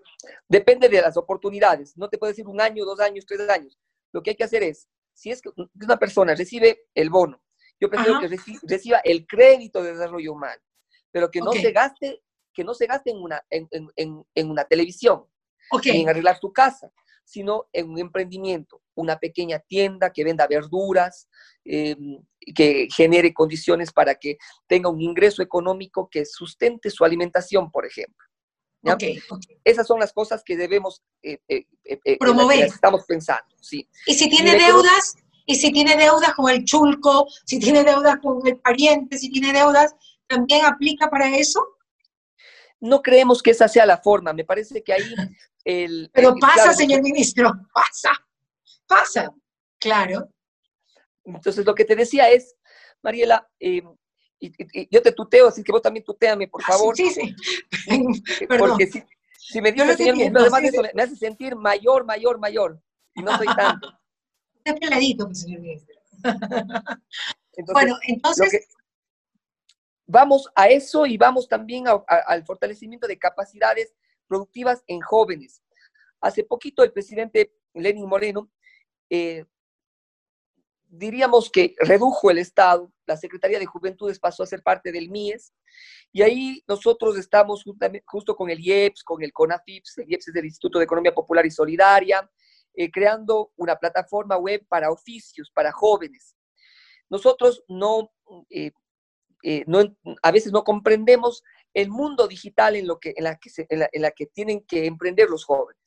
depende 0.48 0.88
de 0.88 1.01
las 1.01 1.17
oportunidades. 1.17 1.98
No 1.98 2.08
te 2.10 2.17
puedo 2.17 2.32
decir 2.32 2.48
un 2.48 2.62
año, 2.62 2.86
dos 2.86 3.00
años, 3.00 3.25
tres 3.25 3.50
años. 3.50 3.77
Lo 4.12 4.22
que 4.22 4.32
hay 4.32 4.36
que 4.36 4.43
hacer 4.43 4.63
es, 4.63 4.88
si 5.13 5.32
es 5.32 5.41
que 5.41 5.50
una 5.82 5.98
persona 5.98 6.36
recibe 6.36 6.86
el 6.93 7.10
bono, 7.10 7.43
yo 7.79 7.89
prefiero 7.89 8.20
que 8.20 8.38
reciba 8.63 9.00
el 9.03 9.27
crédito 9.27 9.84
de 9.84 9.93
desarrollo 9.93 10.34
humano, 10.34 10.62
pero 11.12 11.29
que 11.29 11.41
no 11.41 11.51
se 11.51 11.72
gaste, 11.72 12.23
que 12.53 12.63
no 12.63 12.74
se 12.74 12.86
gaste 12.86 13.12
en 13.12 13.17
una, 13.17 13.43
en, 13.50 13.67
en, 13.72 14.25
en 14.33 14.50
una 14.50 14.65
televisión, 14.65 15.25
ni 15.83 16.01
en 16.01 16.10
arreglar 16.10 16.39
tu 16.39 16.51
casa, 16.51 16.91
sino 17.25 17.67
en 17.74 17.89
un 17.89 18.00
emprendimiento, 18.00 18.81
una 18.95 19.17
pequeña 19.17 19.60
tienda 19.60 20.12
que 20.12 20.24
venda 20.24 20.48
verduras, 20.48 21.27
eh, 21.65 21.95
que 22.55 22.88
genere 22.93 23.33
condiciones 23.33 23.91
para 23.91 24.15
que 24.15 24.38
tenga 24.67 24.89
un 24.89 25.01
ingreso 25.01 25.41
económico 25.41 26.10
que 26.10 26.25
sustente 26.25 26.89
su 26.89 27.05
alimentación, 27.05 27.72
por 27.72 27.86
ejemplo. 27.86 28.27
Esas 29.63 29.88
son 29.88 30.00
las 30.00 30.12
cosas 30.12 30.43
que 30.43 30.57
debemos 30.57 31.01
eh, 31.22 31.39
eh, 31.48 32.17
promover. 32.19 32.65
estamos 32.65 33.05
pensando, 33.05 33.55
sí. 33.62 33.88
Y 34.05 34.13
si 34.13 34.29
tiene 34.29 34.57
deudas, 34.57 35.15
y 35.45 35.55
si 35.55 35.72
tiene 35.72 35.95
deudas 35.95 36.33
con 36.36 36.50
el 36.50 36.65
chulco, 36.65 37.27
si 37.45 37.60
tiene 37.60 37.83
deudas 37.83 38.17
con 38.22 38.45
el 38.45 38.57
pariente, 38.57 39.17
si 39.17 39.31
tiene 39.31 39.53
deudas, 39.53 39.95
¿también 40.27 40.65
aplica 40.65 41.10
para 41.10 41.33
eso? 41.36 41.65
No 42.83 43.01
creemos 43.01 43.41
que 43.41 43.51
esa 43.51 43.69
sea 43.69 43.85
la 43.85 43.97
forma. 43.97 44.33
Me 44.33 44.43
parece 44.43 44.83
que 44.83 44.91
ahí 44.91 45.15
el... 45.63 46.11
Pero 46.13 46.35
pasa, 46.35 46.73
señor 46.73 47.01
ministro, 47.01 47.49
pasa, 47.73 48.11
pasa, 48.85 49.33
claro. 49.79 50.29
Entonces, 51.23 51.65
lo 51.65 51.73
que 51.73 51.85
te 51.85 51.95
decía 51.95 52.29
es, 52.29 52.57
Mariela, 53.01 53.49
em, 53.57 53.95
y, 54.37 54.51
yo 54.91 55.01
te 55.01 55.13
tuteo, 55.13 55.47
así 55.47 55.63
que 55.63 55.71
vos 55.71 55.81
también 55.81 56.03
tuteame, 56.03 56.49
por 56.49 56.61
ah, 56.63 56.73
favor. 56.73 56.93
Sí, 56.97 57.09
sí. 57.09 57.33
Porque 58.59 58.87
si, 58.87 59.01
si 59.37 59.61
me 59.61 59.71
dices, 59.71 59.95
señor 59.95 60.17
ministro, 60.17 60.41
además 60.41 60.61
de 60.63 60.67
eso, 60.67 60.81
me, 60.93 61.03
hace 61.03 61.15
sentir 61.15 61.55
mayor, 61.55 62.03
mayor, 62.03 62.37
mayor, 62.37 62.81
y 63.15 63.23
no 63.23 63.37
soy 63.37 63.47
tanto. 63.55 63.97
Está 64.65 64.77
peladito, 64.77 65.33
señor 65.33 65.61
ministro. 65.61 65.95
bueno, 67.73 67.97
entonces... 68.09 68.67
vamos 70.05 70.50
a 70.55 70.67
eso 70.67 71.05
y 71.05 71.17
vamos 71.17 71.48
también 71.48 71.86
al 72.07 72.45
fortalecimiento 72.45 73.07
de 73.07 73.17
capacidades 73.17 73.93
productivas 74.27 74.83
en 74.88 75.01
jóvenes. 75.01 75.62
Hace 76.22 76.43
poquito 76.43 76.83
el 76.83 76.91
presidente 76.91 77.53
Lenin 77.74 78.07
Moreno 78.07 78.50
eh, 79.10 79.45
diríamos 80.93 81.50
que 81.50 81.75
redujo 81.79 82.29
el 82.29 82.38
Estado, 82.38 82.91
la 83.07 83.17
Secretaría 83.17 83.57
de 83.57 83.65
Juventudes 83.65 84.19
pasó 84.19 84.43
a 84.43 84.48
ser 84.48 84.62
parte 84.62 84.91
del 84.91 85.10
MIES, 85.10 85.51
y 86.12 86.22
ahí 86.22 86.63
nosotros 86.67 87.17
estamos 87.17 87.63
justo 88.05 88.36
con 88.36 88.51
el 88.51 88.60
IEPS, 88.60 89.03
con 89.03 89.24
el 89.24 89.33
CONAFIPS, 89.33 89.98
el 89.98 90.12
IEPS 90.12 90.27
es 90.27 90.33
del 90.33 90.45
Instituto 90.45 90.77
de 90.77 90.86
Economía 90.86 91.13
Popular 91.13 91.45
y 91.45 91.51
Solidaria, 91.51 92.29
eh, 92.75 92.91
creando 92.91 93.51
una 93.55 93.75
plataforma 93.75 94.38
web 94.38 94.65
para 94.67 94.91
oficios, 94.91 95.50
para 95.51 95.72
jóvenes. 95.72 96.36
Nosotros 97.10 97.63
no, 97.67 98.12
eh, 98.50 98.72
eh, 99.43 99.63
no 99.67 99.83
a 100.21 100.31
veces 100.31 100.51
no 100.51 100.63
comprendemos 100.63 101.43
el 101.73 101.89
mundo 101.89 102.27
digital 102.27 102.75
en, 102.75 102.88
lo 102.88 103.00
que, 103.00 103.13
en, 103.15 103.25
la 103.25 103.35
que 103.35 103.50
en 103.69 104.01
la 104.01 104.12
que 104.12 104.25
tienen 104.27 104.62
que 104.65 104.85
emprender 104.85 105.29
los 105.29 105.45
jóvenes. 105.45 105.83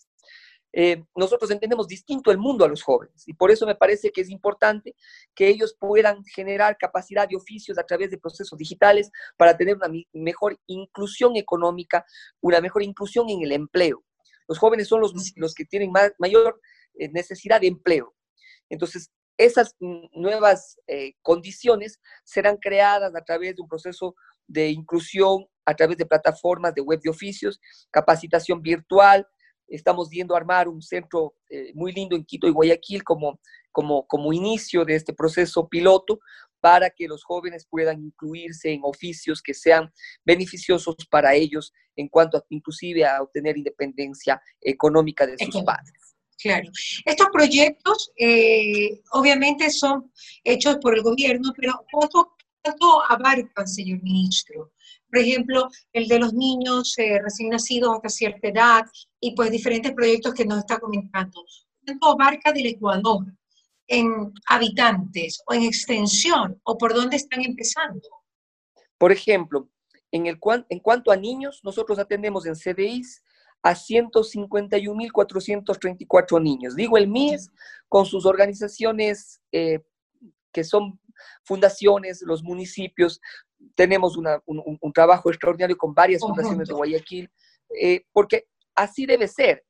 Eh, 0.79 1.03
nosotros 1.15 1.51
entendemos 1.51 1.89
distinto 1.89 2.31
el 2.31 2.37
mundo 2.37 2.63
a 2.63 2.69
los 2.69 2.83
jóvenes 2.83 3.27
y 3.27 3.33
por 3.33 3.51
eso 3.51 3.65
me 3.65 3.77
parece 3.77 4.11
que 4.11 4.21
es 4.21 4.29
importante 4.29 4.95
que 5.35 5.49
ellos 5.49 5.75
puedan 5.81 6.23
generar 6.25 6.77
capacidad 6.77 7.27
de 7.27 7.37
oficios 7.37 7.79
a 7.79 7.85
través 7.85 8.11
de 8.11 8.19
procesos 8.19 8.59
digitales 8.59 9.11
para 9.39 9.57
tener 9.57 9.77
una 9.77 9.89
mejor 10.13 10.61
inclusión 10.67 11.37
económica, 11.37 12.05
una 12.43 12.61
mejor 12.61 12.83
inclusión 12.83 13.31
en 13.31 13.41
el 13.43 13.53
empleo. 13.53 14.05
Los 14.47 14.59
jóvenes 14.59 14.87
son 14.87 15.01
los, 15.01 15.15
los 15.37 15.55
que 15.55 15.65
tienen 15.65 15.91
mayor 16.19 16.61
eh, 16.99 17.09
necesidad 17.09 17.61
de 17.61 17.69
empleo. 17.69 18.15
Entonces, 18.69 19.11
esas 19.39 19.77
nuevas 20.13 20.79
eh, 20.87 21.15
condiciones 21.23 22.01
serán 22.25 22.57
creadas 22.57 23.15
a 23.15 23.25
través 23.25 23.57
de 23.57 23.63
un 23.63 23.69
proceso 23.69 24.15
de 24.47 24.71
inclusión, 24.71 25.47
a 25.65 25.75
través 25.75 25.97
de 25.97 26.07
plataformas 26.07 26.75
de 26.75 26.81
web 26.81 27.01
de 27.01 27.11
oficios, 27.11 27.61
capacitación 27.91 28.63
virtual, 28.63 29.27
Estamos 29.69 30.09
viendo 30.09 30.37
armar 30.37 30.69
un 30.69 30.81
centro 30.81 31.35
eh, 31.51 31.73
muy 31.75 31.93
lindo 31.93 32.15
en 32.15 32.25
Quito 32.25 32.47
y 32.47 32.53
Guayaquil 32.53 33.03
como, 33.03 33.41
como, 33.73 34.07
como 34.07 34.33
inicio 34.33 34.85
de 34.85 34.95
este 34.95 35.13
proceso 35.13 35.69
piloto 35.69 36.21
para 36.61 36.91
que 36.91 37.09
los 37.09 37.25
jóvenes 37.25 37.67
puedan 37.69 38.01
incluirse 38.03 38.73
en 38.73 38.81
oficios 38.85 39.43
que 39.43 39.55
sean 39.55 39.93
beneficiosos 40.25 40.97
para 41.11 41.35
ellos 41.35 41.73
en 41.97 42.09
cuanto 42.09 42.39
a, 42.39 42.45
inclusive 42.49 43.05
a 43.05 43.23
obtener 43.23 43.57
independencia 43.57 44.41
económica 44.61 45.27
de 45.27 45.37
sus 45.39 45.63
padres. 45.63 46.16
Claro. 46.39 46.71
Estos 47.05 47.29
proyectos 47.33 48.13
eh, 48.17 49.01
obviamente 49.13 49.71
son 49.71 50.13
hechos 50.45 50.77
por 50.83 50.95
el 50.95 51.03
gobierno, 51.03 51.53
pero 51.57 51.85
¿cuánto, 51.91 52.37
¿cuánto 52.63 53.03
abarcan, 53.11 53.67
señor 53.67 54.03
ministro? 54.03 54.73
por 55.17 55.19
ejemplo, 55.21 55.69
el 55.93 56.09
de 56.09 56.19
los 56.19 56.35
niños 56.35 56.95
eh, 56.99 57.19
recién 57.23 57.51
nacidos 57.51 57.95
hasta 57.97 58.09
cierta 58.09 58.49
edad 58.49 58.85
y 59.21 59.35
pues 59.35 59.51
diferentes 59.51 59.93
proyectos 59.93 60.35
que 60.35 60.45
nos 60.45 60.59
está 60.59 60.79
comentando. 60.79 61.45
¿Cuánto 61.85 62.09
abarca 62.09 62.53
del 62.53 62.67
Ecuador 62.67 63.25
en 63.87 64.33
habitantes 64.49 65.43
o 65.47 65.55
en 65.55 65.63
extensión 65.63 66.61
o 66.65 66.77
por 66.77 66.95
dónde 66.95 67.17
están 67.17 67.43
empezando? 67.43 68.09
Por 68.99 69.13
ejemplo, 69.13 69.69
en, 70.11 70.27
el, 70.27 70.39
en 70.69 70.81
cuanto 70.81 71.11
a 71.11 71.17
niños, 71.17 71.61
nosotros 71.63 71.99
atendemos 71.99 72.45
en 72.47 72.55
CDIs 72.55 73.23
a 73.67 73.75
151.434 73.75 76.41
niños. 76.41 76.77
Digo 76.77 76.97
el 76.97 77.09
MIES 77.09 77.51
con 77.89 78.07
sus 78.07 78.25
organizaciones 78.25 79.43
eh, 79.51 79.81
que 80.53 80.63
son 80.63 81.01
fundaciones, 81.43 82.23
los 82.23 82.45
municipios, 82.45 83.21
tenemos 83.75 84.17
un, 84.17 84.29
trabajo 84.95 85.31
extraordinario 85.31 85.77
con 85.77 85.93
varias 85.95 86.23
fundaciones 86.23 86.69
de 86.69 86.75
Guayaquil, 86.75 87.29
eh, 87.83 88.05
porque 88.13 88.47
así 88.77 89.05
debe 89.05 89.27
ser. 89.27 89.65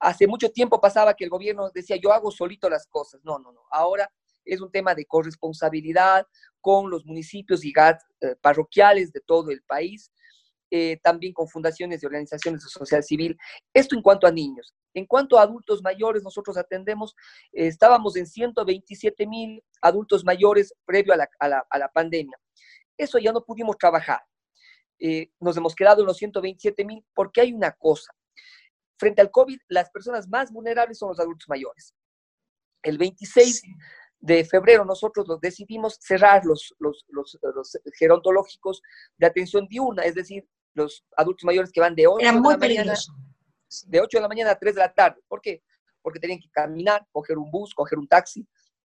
Hace 0.00 0.26
mucho 0.26 0.50
tiempo 0.50 0.80
pasaba 0.80 1.14
que 1.14 1.22
el 1.22 1.30
gobierno 1.30 1.70
decía, 1.70 1.94
yo 1.96 2.12
hago 2.12 2.32
solito 2.32 2.68
las 2.68 2.88
cosas. 2.88 3.20
No, 3.22 3.38
no, 3.38 3.52
no. 3.52 3.60
Ahora 3.70 4.10
es 4.44 4.60
un 4.60 4.72
tema 4.72 4.96
de 4.96 5.06
corresponsabilidad 5.06 6.26
con 6.60 6.90
los 6.90 7.06
municipios 7.06 7.64
y 7.64 7.70
GAT 7.70 8.00
eh, 8.20 8.34
parroquiales 8.40 9.12
de 9.12 9.20
todo 9.20 9.52
el 9.52 9.62
país, 9.62 10.10
eh, 10.70 10.98
también 11.02 11.32
con 11.32 11.48
fundaciones 11.48 12.02
y 12.02 12.06
organizaciones 12.06 12.62
de 12.62 12.68
sociedad 12.68 13.02
civil. 13.02 13.36
Esto 13.72 13.94
en 13.94 14.02
cuanto 14.02 14.26
a 14.26 14.32
niños. 14.32 14.74
En 14.94 15.06
cuanto 15.06 15.38
a 15.38 15.42
adultos 15.42 15.82
mayores, 15.82 16.22
nosotros 16.22 16.56
atendemos, 16.56 17.14
estábamos 17.52 18.16
en 18.16 18.26
127 18.26 19.26
mil 19.26 19.62
adultos 19.82 20.24
mayores 20.24 20.72
previo 20.86 21.12
a 21.12 21.16
la, 21.16 21.66
a 21.68 21.78
la 21.78 21.88
pandemia. 21.88 22.38
Eso 22.96 23.18
ya 23.18 23.32
no 23.32 23.44
pudimos 23.44 23.76
trabajar. 23.76 24.20
Eh, 24.98 25.30
nos 25.40 25.56
hemos 25.56 25.74
quedado 25.74 26.00
en 26.00 26.06
los 26.06 26.16
127 26.16 26.84
mil 26.84 27.04
porque 27.14 27.40
hay 27.40 27.52
una 27.52 27.72
cosa. 27.72 28.12
Frente 28.98 29.20
al 29.20 29.30
COVID, 29.30 29.58
las 29.68 29.90
personas 29.90 30.28
más 30.28 30.50
vulnerables 30.50 30.98
son 30.98 31.10
los 31.10 31.20
adultos 31.20 31.48
mayores. 31.48 31.94
El 32.82 32.96
26 32.96 33.62
de 34.20 34.44
febrero 34.44 34.84
nosotros 34.84 35.26
decidimos 35.40 35.98
cerrar 36.00 36.44
los, 36.46 36.74
los, 36.78 37.04
los, 37.08 37.78
gerontológicos 37.98 38.80
de 39.18 39.26
atención 39.26 39.66
diurna, 39.68 40.04
es 40.04 40.14
decir, 40.14 40.48
los 40.76 41.04
adultos 41.16 41.44
mayores 41.44 41.72
que 41.72 41.80
van 41.80 41.94
de 41.94 42.06
8 42.06 42.24
de 42.24 42.32
la 42.32 42.56
mañana 42.58 42.94
de 43.86 44.00
8 44.00 44.18
de 44.18 44.22
la 44.22 44.28
mañana 44.28 44.50
a 44.52 44.58
3 44.58 44.74
de 44.74 44.80
la 44.80 44.92
tarde. 44.92 45.20
¿Por 45.26 45.40
qué? 45.40 45.62
Porque 46.02 46.20
tenían 46.20 46.38
que 46.38 46.50
caminar, 46.50 47.06
coger 47.10 47.38
un 47.38 47.50
bus, 47.50 47.74
coger 47.74 47.98
un 47.98 48.06
taxi 48.06 48.46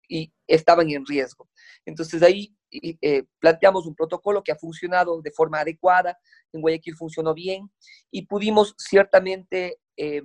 y 0.08 0.32
estaban 0.46 0.90
en 0.90 1.06
riesgo. 1.06 1.48
Entonces 1.84 2.22
ahí 2.22 2.54
eh, 2.70 3.24
planteamos 3.38 3.86
un 3.86 3.94
protocolo 3.94 4.42
que 4.42 4.52
ha 4.52 4.56
funcionado 4.56 5.22
de 5.22 5.30
forma 5.30 5.60
adecuada, 5.60 6.18
en 6.52 6.60
Guayaquil 6.60 6.96
funcionó 6.96 7.34
bien 7.34 7.70
y 8.10 8.26
pudimos 8.26 8.74
ciertamente 8.76 9.78
eh, 9.96 10.22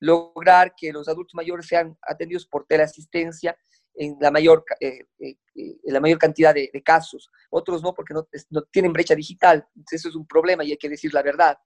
lograr 0.00 0.74
que 0.76 0.92
los 0.92 1.08
adultos 1.08 1.34
mayores 1.34 1.66
sean 1.66 1.96
atendidos 2.02 2.46
por 2.46 2.66
teleasistencia 2.66 3.56
en 3.94 4.16
la 4.20 4.30
mayor, 4.30 4.64
eh, 4.80 4.98
en 5.18 5.92
la 5.92 6.00
mayor 6.00 6.18
cantidad 6.18 6.54
de, 6.54 6.70
casos. 6.84 7.30
Otros 7.50 7.82
no, 7.82 7.94
porque 7.94 8.14
no, 8.14 8.26
no, 8.50 8.62
tienen 8.64 8.92
brecha 8.92 9.14
digital. 9.14 9.66
eso 9.90 10.08
es 10.08 10.14
un 10.14 10.26
problema 10.26 10.64
y 10.64 10.72
hay 10.72 10.78
que 10.78 10.88
decir 10.88 11.12
la 11.14 11.22
verdad. 11.22 11.56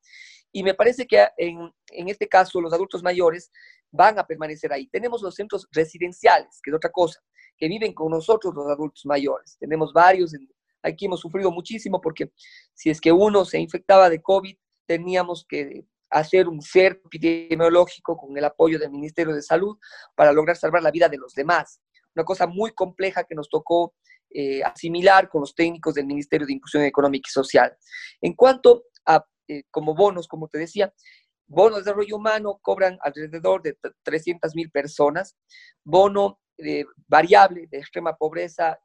Y 0.53 0.63
me 0.63 0.75
parece 0.75 1.07
que 1.07 1.27
en, 1.37 1.73
en 1.91 2.09
este 2.09 2.29
caso 2.29 2.61
los 2.61 2.73
adultos 2.73 3.03
mayores 3.03 3.51
van 3.91 4.19
a 4.19 4.27
permanecer 4.27 4.73
ahí. 4.73 4.87
Tenemos 4.89 5.23
los 5.23 5.35
centros 5.35 5.67
residenciales, 5.73 6.61
que 6.63 6.71
es 6.71 6.77
otra 6.77 6.91
cosa 6.91 7.21
que 7.59 7.69
viven 7.69 7.93
con 7.93 8.11
nosotros 8.11 8.55
los 8.55 8.67
adultos 8.69 9.05
mayores. 9.05 9.57
Tenemos 9.59 9.93
varios, 9.93 10.33
aquí 10.83 11.07
hemos 11.07 11.21
sufrido 11.21 11.51
muchísimo 11.51 12.01
porque 12.01 12.33
si 12.73 12.89
es 12.89 13.01
que 13.01 13.13
uno 13.13 13.45
se 13.45 13.59
infectaba 13.59 14.09
de 14.09 14.23
COVID, 14.23 14.57
teníamos 14.87 15.45
que 15.47 15.85
hacer 16.11 16.49
un 16.49 16.63
CERP 16.63 17.05
epidemiológico 17.07 18.17
con 18.17 18.37
el 18.37 18.45
apoyo 18.45 18.79
del 18.79 18.91
Ministerio 18.91 19.35
de 19.35 19.43
Salud 19.43 19.77
para 20.15 20.33
lograr 20.33 20.57
salvar 20.57 20.83
la 20.83 20.91
vida 20.91 21.09
de 21.09 21.19
los 21.19 21.35
demás. 21.35 21.81
Una 22.15 22.25
cosa 22.25 22.47
muy 22.47 22.73
compleja 22.73 23.25
que 23.25 23.35
nos 23.35 23.49
tocó 23.49 23.95
eh, 24.31 24.63
asimilar 24.63 25.29
con 25.29 25.41
los 25.41 25.55
técnicos 25.55 25.95
del 25.95 26.07
Ministerio 26.07 26.47
de 26.47 26.53
Inclusión 26.53 26.83
Económica 26.83 27.29
y 27.29 27.33
Social. 27.33 27.77
En 28.21 28.35
cuanto 28.35 28.85
a 29.07 29.25
como 29.71 29.95
bonos, 29.95 30.29
como 30.29 30.47
te 30.49 30.59
decía, 30.59 30.93
bono 31.47 31.77
de 31.77 31.81
desarrollo 31.81 32.17
humano 32.17 32.59
cobran 32.61 32.99
alrededor 33.01 33.63
de 33.63 33.79
300 34.03 34.55
mil 34.55 34.71
personas, 34.71 35.39
bono 35.83 36.39
variable 37.07 37.67
de 37.71 37.79
extrema 37.79 38.15
pobreza, 38.15 38.79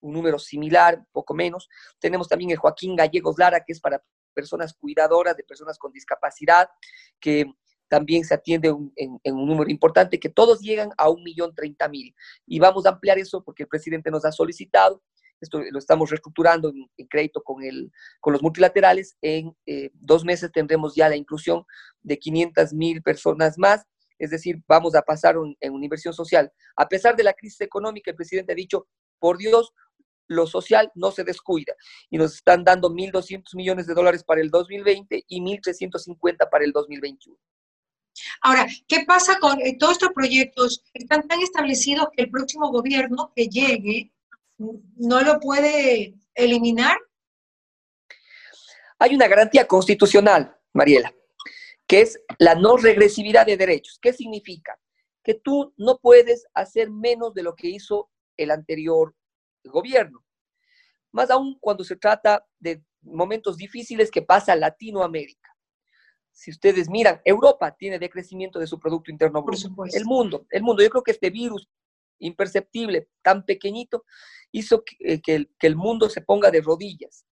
un 0.00 0.12
número 0.12 0.38
similar, 0.38 1.02
poco 1.12 1.34
menos. 1.34 1.68
Tenemos 1.98 2.28
también 2.28 2.50
el 2.50 2.56
Joaquín 2.56 2.96
Gallegos 2.96 3.38
Lara, 3.38 3.62
que 3.64 3.72
es 3.72 3.80
para 3.80 4.02
personas 4.34 4.74
cuidadoras 4.74 5.36
de 5.36 5.44
personas 5.44 5.78
con 5.78 5.92
discapacidad, 5.92 6.68
que 7.20 7.46
también 7.94 8.24
se 8.24 8.34
atiende 8.34 8.74
en, 8.96 9.20
un 9.24 9.46
número 9.46 9.70
importante, 9.70 10.18
que 10.18 10.28
todos 10.28 10.60
llegan 10.60 10.90
a 10.98 11.08
un 11.08 11.22
millón 11.22 11.54
treinta 11.54 11.88
mil. 11.88 12.12
Y 12.44 12.58
vamos 12.58 12.86
a 12.86 12.88
ampliar 12.88 13.20
eso 13.20 13.44
porque 13.44 13.62
el 13.62 13.68
presidente 13.68 14.10
nos 14.10 14.24
ha 14.24 14.32
solicitado, 14.32 15.00
esto 15.40 15.60
lo 15.70 15.78
estamos 15.78 16.10
reestructurando 16.10 16.72
en, 16.96 17.06
crédito 17.06 17.40
con, 17.40 17.62
el, 17.62 17.92
con 18.18 18.32
los 18.32 18.42
multilaterales, 18.42 19.16
en 19.22 19.54
eh, 19.66 19.90
dos 19.94 20.24
meses 20.24 20.50
tendremos 20.50 20.96
ya 20.96 21.08
la 21.08 21.14
inclusión 21.14 21.62
de 22.02 22.18
500 22.18 22.72
mil 22.72 23.00
personas 23.00 23.58
más, 23.58 23.84
es 24.18 24.30
decir, 24.30 24.60
vamos 24.66 24.96
a 24.96 25.02
pasar 25.02 25.36
en 25.60 25.72
una 25.72 25.84
inversión 25.84 26.14
social. 26.14 26.50
A 26.74 26.88
pesar 26.88 27.14
de 27.14 27.22
la 27.22 27.32
crisis 27.32 27.60
económica, 27.60 28.10
el 28.10 28.16
presidente 28.16 28.54
ha 28.54 28.56
dicho, 28.56 28.88
por 29.20 29.38
Dios, 29.38 29.72
lo 30.26 30.48
social 30.48 30.90
no 30.96 31.12
se 31.12 31.22
descuida 31.22 31.74
y 32.10 32.18
nos 32.18 32.34
están 32.34 32.64
dando 32.64 32.90
1.200 32.90 33.54
millones 33.54 33.86
de 33.86 33.94
dólares 33.94 34.24
para 34.24 34.40
el 34.40 34.50
2020 34.50 35.26
y 35.28 35.40
1.350 35.40 36.50
para 36.50 36.64
el 36.64 36.72
2021. 36.72 37.38
Ahora, 38.40 38.66
¿qué 38.86 39.04
pasa 39.06 39.38
con 39.38 39.60
eh, 39.60 39.76
todos 39.78 39.94
estos 39.94 40.12
proyectos? 40.12 40.84
Están 40.92 41.26
tan 41.26 41.40
establecidos 41.40 42.08
que 42.16 42.22
el 42.22 42.30
próximo 42.30 42.70
gobierno 42.70 43.32
que 43.34 43.48
llegue 43.48 44.12
no 44.58 45.20
lo 45.20 45.40
puede 45.40 46.14
eliminar. 46.34 46.96
Hay 48.98 49.14
una 49.14 49.28
garantía 49.28 49.66
constitucional, 49.66 50.56
Mariela, 50.72 51.12
que 51.86 52.02
es 52.02 52.20
la 52.38 52.54
no 52.54 52.76
regresividad 52.76 53.46
de 53.46 53.56
derechos. 53.56 53.98
¿Qué 54.00 54.12
significa? 54.12 54.78
Que 55.22 55.34
tú 55.34 55.74
no 55.76 55.98
puedes 55.98 56.46
hacer 56.54 56.90
menos 56.90 57.34
de 57.34 57.42
lo 57.42 57.54
que 57.54 57.68
hizo 57.68 58.10
el 58.36 58.50
anterior 58.50 59.14
gobierno. 59.64 60.24
Más 61.12 61.30
aún 61.30 61.58
cuando 61.60 61.84
se 61.84 61.96
trata 61.96 62.46
de 62.58 62.82
momentos 63.02 63.56
difíciles 63.56 64.10
que 64.10 64.22
pasa 64.22 64.56
Latinoamérica. 64.56 65.53
Si 66.34 66.50
ustedes 66.50 66.90
miran, 66.90 67.22
Europa 67.24 67.74
tiene 67.78 67.98
decrecimiento 67.98 68.58
de 68.58 68.66
su 68.66 68.78
Producto 68.78 69.10
Interno 69.10 69.42
Bruto. 69.42 69.68
El 69.92 70.04
mundo, 70.04 70.46
el 70.50 70.62
mundo. 70.62 70.82
Yo 70.82 70.90
creo 70.90 71.02
que 71.02 71.12
este 71.12 71.30
virus 71.30 71.68
imperceptible, 72.18 73.08
tan 73.22 73.44
pequeñito, 73.44 74.04
hizo 74.50 74.84
que, 74.84 74.96
eh, 75.00 75.20
el, 75.28 75.50
que 75.58 75.66
el 75.66 75.76
mundo 75.76 76.08
se 76.08 76.20
ponga 76.20 76.50
de 76.50 76.60
rodillas 76.60 77.24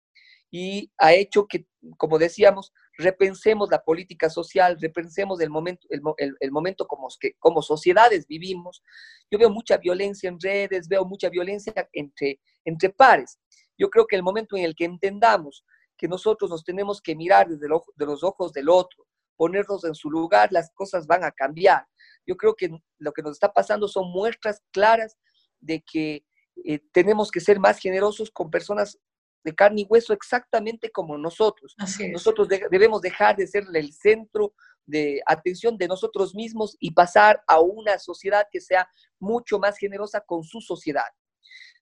y 0.50 0.90
ha 0.99 1.14
hecho 1.14 1.47
que, 1.47 1.66
como 1.97 2.19
decíamos, 2.19 2.73
repensemos 2.99 3.71
la 3.71 3.83
política 3.83 4.28
social, 4.28 4.76
repensemos 4.80 5.40
el 5.40 5.49
momento, 5.49 5.87
el, 5.88 6.50
momento 6.50 6.87
como, 6.87 7.09
que, 7.19 7.35
como 7.38 7.62
sociedades 7.62 8.26
vivimos. 8.26 8.83
Yo 9.30 9.38
veo 9.38 9.49
mucha 9.49 9.78
violencia 9.78 10.28
en 10.28 10.38
redes, 10.40 10.88
veo 10.88 11.04
mucha 11.04 11.28
violencia 11.28 11.73
entre, 11.92 12.40
entre 12.64 12.90
pares. 12.90 13.38
Yo 13.78 13.88
creo 13.88 14.07
que 14.07 14.16
el 14.16 14.23
momento 14.23 14.57
en 14.57 14.64
el 14.64 14.75
que 14.75 14.85
entendamos 14.85 15.64
que 16.00 16.09
nosotros 16.09 16.50
nos 16.50 16.64
tenemos 16.64 17.02
que 17.02 17.14
mirar 17.14 17.47
desde 17.47 17.69
de 17.69 18.07
los 18.07 18.25
ojos 18.25 18.54
del 18.54 18.71
otro, 18.71 19.07
ponernos 19.37 19.85
en 19.85 19.95
su 19.95 20.11
lugar, 20.11 20.50
las 20.50 20.71
cosas 20.73 21.07
van 21.07 21.25
a 21.25 21.30
cambiar. 21.30 21.87
Yo 22.26 22.38
creo 22.38 22.54
que 22.54 22.71
lo 22.99 23.12
que 23.12 23.21
nos 23.21 23.33
está 23.33 23.52
pasando 23.52 23.87
son 23.87 24.11
muestras 24.11 24.62
claras 24.71 25.19
de 25.61 25.83
que 25.83 26.25
eh, 26.64 26.80
tenemos 26.92 27.30
que 27.30 27.40
ser 27.40 27.61
más 27.61 27.78
generosos 27.78 28.30
con 28.30 28.50
personas 28.50 28.99
de 29.45 29.54
carne 29.54 29.83
y 29.83 29.87
hueso 29.90 30.14
exactamente 30.14 30.90
como 30.90 31.19
nosotros. 31.19 31.76
Nosotros 32.11 32.49
debemos 32.49 33.02
dejar 33.02 33.37
de 33.37 33.47
ser 33.47 33.64
el 33.75 33.92
centro 33.92 34.54
de 34.87 35.21
atención 35.26 35.76
de 35.76 35.87
nosotros 35.87 36.35
mismos 36.35 36.78
y 36.80 36.92
pasar 36.92 37.42
a 37.47 37.61
una 37.61 37.99
sociedad 37.99 38.47
que 38.50 38.62
sea 38.62 38.88
mucho 39.19 39.59
más 39.59 39.76
generosa 39.76 40.23
con 40.23 40.45
su 40.45 40.62
sociedad. 40.62 41.11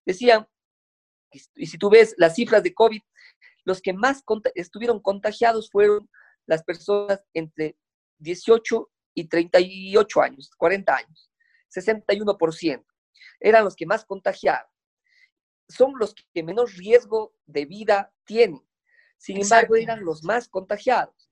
Decían, 0.05 0.45
y 1.55 1.67
si 1.67 1.79
tú 1.79 1.89
ves 1.89 2.15
las 2.17 2.35
cifras 2.35 2.65
de 2.65 2.75
COVID, 2.75 3.01
los 3.69 3.81
que 3.81 3.93
más 3.93 4.25
estuvieron 4.54 5.00
contagiados 5.00 5.71
fueron 5.71 6.11
las 6.47 6.65
personas 6.65 7.25
entre 7.35 7.76
18 8.19 8.91
y 9.15 9.28
38 9.28 10.21
años, 10.21 10.50
40 10.57 10.97
años, 10.97 11.31
61%. 11.73 12.85
Eran 13.41 13.65
los 13.65 13.76
que 13.76 13.87
más 13.87 14.04
contagiaron 14.04 14.69
son 15.69 15.95
los 15.99 16.15
que 16.33 16.43
menos 16.43 16.76
riesgo 16.76 17.35
de 17.47 17.67
vida 17.67 18.13
tienen. 18.25 18.63
Sin 19.19 19.41
embargo, 19.41 19.76
eran 19.76 20.04
los 20.04 20.25
más 20.25 20.49
contagiados. 20.49 21.31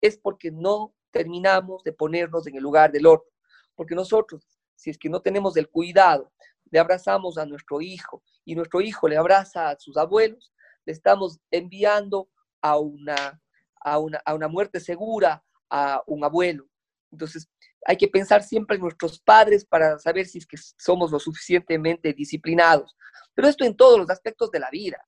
Es 0.00 0.18
porque 0.18 0.50
no 0.50 0.94
terminamos 1.10 1.82
de 1.84 1.92
ponernos 1.92 2.46
en 2.46 2.56
el 2.56 2.62
lugar 2.62 2.92
del 2.92 3.06
otro. 3.06 3.30
Porque 3.74 3.94
nosotros, 3.94 4.44
si 4.74 4.90
es 4.90 4.98
que 4.98 5.08
no 5.08 5.22
tenemos 5.22 5.56
el 5.56 5.68
cuidado, 5.68 6.32
le 6.70 6.78
abrazamos 6.78 7.38
a 7.38 7.46
nuestro 7.46 7.80
hijo 7.80 8.22
y 8.44 8.54
nuestro 8.54 8.80
hijo 8.80 9.08
le 9.08 9.16
abraza 9.16 9.70
a 9.70 9.78
sus 9.78 9.96
abuelos, 9.96 10.52
le 10.88 10.94
estamos 10.94 11.38
enviando 11.50 12.30
a 12.62 12.78
una, 12.78 13.38
a 13.78 13.98
una, 13.98 14.22
a 14.24 14.32
una 14.32 14.48
muerte 14.48 14.80
segura 14.80 15.44
a 15.68 16.02
un 16.06 16.24
abuelo. 16.24 16.66
Entonces, 17.12 17.46
hay 17.84 17.98
que 17.98 18.08
pensar 18.08 18.42
siempre 18.42 18.76
en 18.76 18.82
nuestros 18.82 19.20
padres 19.20 19.66
para 19.66 19.98
saber 19.98 20.24
si 20.26 20.38
es 20.38 20.46
que 20.46 20.56
somos 20.78 21.10
lo 21.10 21.20
suficientemente 21.20 22.14
disciplinados. 22.14 22.96
Pero 23.34 23.48
esto 23.48 23.66
en 23.66 23.76
todos 23.76 23.98
los 23.98 24.08
aspectos 24.08 24.50
de 24.50 24.60
la 24.60 24.70
vida. 24.70 24.98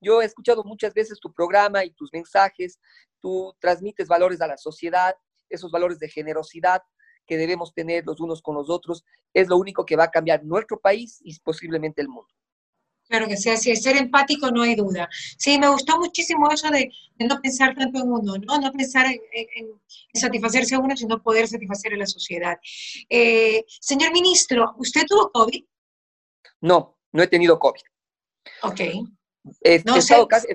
Yo 0.00 0.22
he 0.22 0.24
escuchado 0.24 0.62
muchas 0.62 0.94
veces 0.94 1.18
tu 1.18 1.32
programa 1.32 1.84
y 1.84 1.90
tus 1.90 2.12
mensajes, 2.12 2.78
tú 3.20 3.52
transmites 3.58 4.06
valores 4.06 4.40
a 4.40 4.46
la 4.46 4.56
sociedad, 4.56 5.16
esos 5.48 5.72
valores 5.72 5.98
de 5.98 6.08
generosidad 6.08 6.80
que 7.26 7.36
debemos 7.36 7.74
tener 7.74 8.06
los 8.06 8.20
unos 8.20 8.40
con 8.40 8.54
los 8.54 8.70
otros, 8.70 9.04
es 9.34 9.48
lo 9.48 9.56
único 9.56 9.84
que 9.84 9.96
va 9.96 10.04
a 10.04 10.10
cambiar 10.12 10.44
nuestro 10.44 10.78
país 10.78 11.18
y 11.24 11.36
posiblemente 11.40 12.02
el 12.02 12.08
mundo. 12.08 12.32
Claro 13.08 13.26
que 13.26 13.38
sí, 13.38 13.48
así 13.48 13.70
es, 13.70 13.82
ser 13.82 13.96
empático 13.96 14.50
no 14.50 14.62
hay 14.62 14.74
duda. 14.74 15.08
Sí, 15.38 15.58
me 15.58 15.68
gustó 15.68 15.98
muchísimo 15.98 16.50
eso 16.50 16.68
de, 16.68 16.92
no 17.18 17.40
pensar 17.40 17.74
tanto 17.74 18.00
en 18.00 18.12
uno, 18.12 18.34
no, 18.36 18.58
no 18.60 18.72
pensar 18.72 19.06
en, 19.06 19.80
satisfacerse 20.12 20.74
a 20.74 20.78
uno, 20.78 20.94
sino 20.94 21.22
poder 21.22 21.48
satisfacer 21.48 21.94
a 21.94 21.96
la 21.96 22.06
sociedad. 22.06 22.58
Eh, 23.08 23.64
señor 23.80 24.12
ministro, 24.12 24.74
¿usted 24.76 25.04
tuvo 25.08 25.30
COVID? 25.30 25.64
No, 26.60 26.98
no 27.12 27.22
he 27.22 27.26
tenido 27.28 27.58
COVID. 27.58 27.80
Ok. 28.62 28.80
He, 29.62 29.82
no, 29.84 29.96
estado, 29.96 30.24
se, 30.24 30.28
casi, 30.28 30.46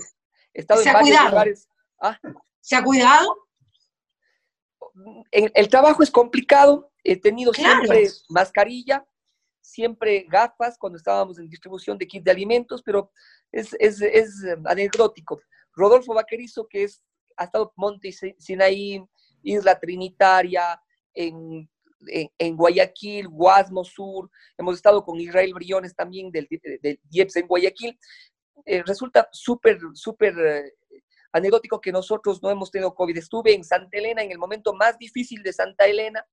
estado 0.54 0.82
en 0.82 0.94
varios 0.94 1.10
cuidado. 1.10 1.30
lugares. 1.30 1.68
¿Ah? 2.00 2.20
¿Se 2.62 2.76
ha 2.76 2.84
cuidado? 2.84 3.36
el 5.32 5.70
trabajo 5.70 6.04
es 6.04 6.12
complicado, 6.12 6.92
he 7.04 7.16
tenido 7.16 7.52
siempre 7.52 8.08
mascarilla, 8.30 9.04
siempre 9.64 10.26
gafas 10.30 10.78
cuando 10.78 10.98
estábamos 10.98 11.40
en 11.40 11.50
distribución 11.50 11.98
de 11.98 12.06
kits 12.06 12.26
de 12.26 12.32
alimentos, 12.32 12.84
pero 12.84 13.12
es, 13.52 13.76
es, 13.80 14.02
es 14.02 14.44
eh, 14.44 14.58
anecdótico. 14.66 15.42
Rodolfo 15.74 16.14
Vaquerizo, 16.14 16.68
que 16.68 16.84
es, 16.84 17.02
ha 17.38 17.46
estado 17.46 17.74
Monte 17.76 18.12
Sinaí, 18.38 19.04
Isla 19.42 19.80
Trinitaria, 19.80 20.80
en, 21.14 21.70
en, 22.08 22.58
Guayaquil, 22.58 23.28
Guasmo 23.30 23.84
Sur, 23.84 24.30
hemos 24.58 24.76
estado 24.76 25.04
con 25.04 25.20
Israel 25.20 25.54
Briones 25.54 25.96
también 25.96 26.32
del, 26.32 26.48
del 26.82 27.00
IEPS 27.10 27.38
en 27.38 27.48
Guayaquil. 27.48 28.00
Eh, 28.66 28.84
resulta 28.84 29.28
súper, 29.32 29.80
súper 29.94 30.38
eh, 30.38 30.74
anecdótico 31.32 31.80
que 31.80 31.92
nosotros 31.92 32.42
no 32.44 32.50
hemos 32.50 32.70
tenido 32.70 32.94
COVID. 32.94 33.18
Estuve 33.18 33.54
en 33.54 33.64
Santa 33.64 33.98
Elena 33.98 34.24
en 34.24 34.32
el 34.32 34.38
momento 34.38 34.74
más 34.74 34.98
difícil 34.98 35.42
de 35.44 35.54
Santa 35.54 35.86
Elena 35.86 36.26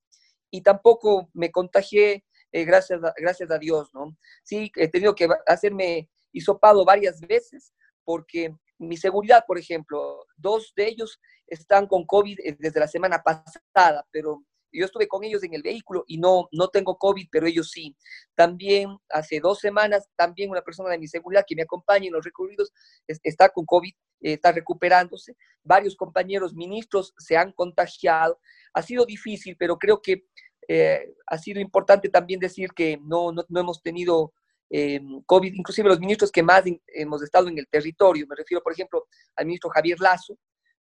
y 0.50 0.62
tampoco 0.62 1.30
me 1.32 1.50
contagié 1.50 2.24
eh, 2.52 2.64
gracias, 2.64 3.02
a, 3.04 3.14
gracias 3.16 3.50
a 3.50 3.58
Dios, 3.58 3.90
¿no? 3.94 4.16
Sí, 4.42 4.70
he 4.76 4.88
tenido 4.88 5.14
que 5.14 5.28
hacerme 5.46 6.08
hisopado 6.32 6.84
varias 6.84 7.20
veces 7.20 7.72
porque 8.04 8.54
mi 8.78 8.96
seguridad, 8.96 9.44
por 9.46 9.58
ejemplo, 9.58 10.26
dos 10.36 10.72
de 10.74 10.88
ellos 10.88 11.20
están 11.46 11.86
con 11.86 12.06
COVID 12.06 12.38
eh, 12.40 12.56
desde 12.58 12.80
la 12.80 12.88
semana 12.88 13.22
pasada, 13.22 14.06
pero 14.10 14.42
yo 14.72 14.84
estuve 14.84 15.08
con 15.08 15.24
ellos 15.24 15.42
en 15.42 15.54
el 15.54 15.62
vehículo 15.62 16.04
y 16.06 16.18
no, 16.18 16.48
no 16.52 16.68
tengo 16.68 16.96
COVID, 16.96 17.28
pero 17.30 17.46
ellos 17.46 17.70
sí. 17.70 17.96
También 18.34 18.96
hace 19.08 19.40
dos 19.40 19.58
semanas, 19.58 20.08
también 20.16 20.50
una 20.50 20.62
persona 20.62 20.90
de 20.90 20.98
mi 20.98 21.08
seguridad 21.08 21.44
que 21.46 21.56
me 21.56 21.62
acompaña 21.62 22.06
en 22.06 22.12
los 22.12 22.24
recorridos 22.24 22.72
está 23.06 23.48
con 23.48 23.66
COVID, 23.66 23.92
eh, 24.20 24.32
está 24.34 24.52
recuperándose. 24.52 25.36
Varios 25.62 25.96
compañeros 25.96 26.54
ministros 26.54 27.12
se 27.18 27.36
han 27.36 27.52
contagiado. 27.52 28.38
Ha 28.72 28.82
sido 28.82 29.04
difícil, 29.04 29.56
pero 29.58 29.76
creo 29.76 30.00
que 30.00 30.24
eh, 30.68 31.14
ha 31.26 31.38
sido 31.38 31.60
importante 31.60 32.08
también 32.08 32.40
decir 32.40 32.70
que 32.72 32.98
no, 33.02 33.32
no, 33.32 33.60
hemos 33.60 33.82
tenido 33.82 34.32
eh, 34.70 35.00
COVID, 35.26 35.52
inclusive 35.54 35.88
los 35.88 36.00
ministros 36.00 36.30
que 36.30 36.42
más 36.42 36.64
hemos 36.88 37.22
estado 37.22 37.48
en 37.48 37.58
el 37.58 37.66
territorio. 37.68 38.26
Me 38.28 38.36
refiero, 38.36 38.62
por 38.62 38.72
ejemplo, 38.72 39.06
al 39.36 39.46
ministro 39.46 39.70
Javier 39.70 40.00
Lazo, 40.00 40.36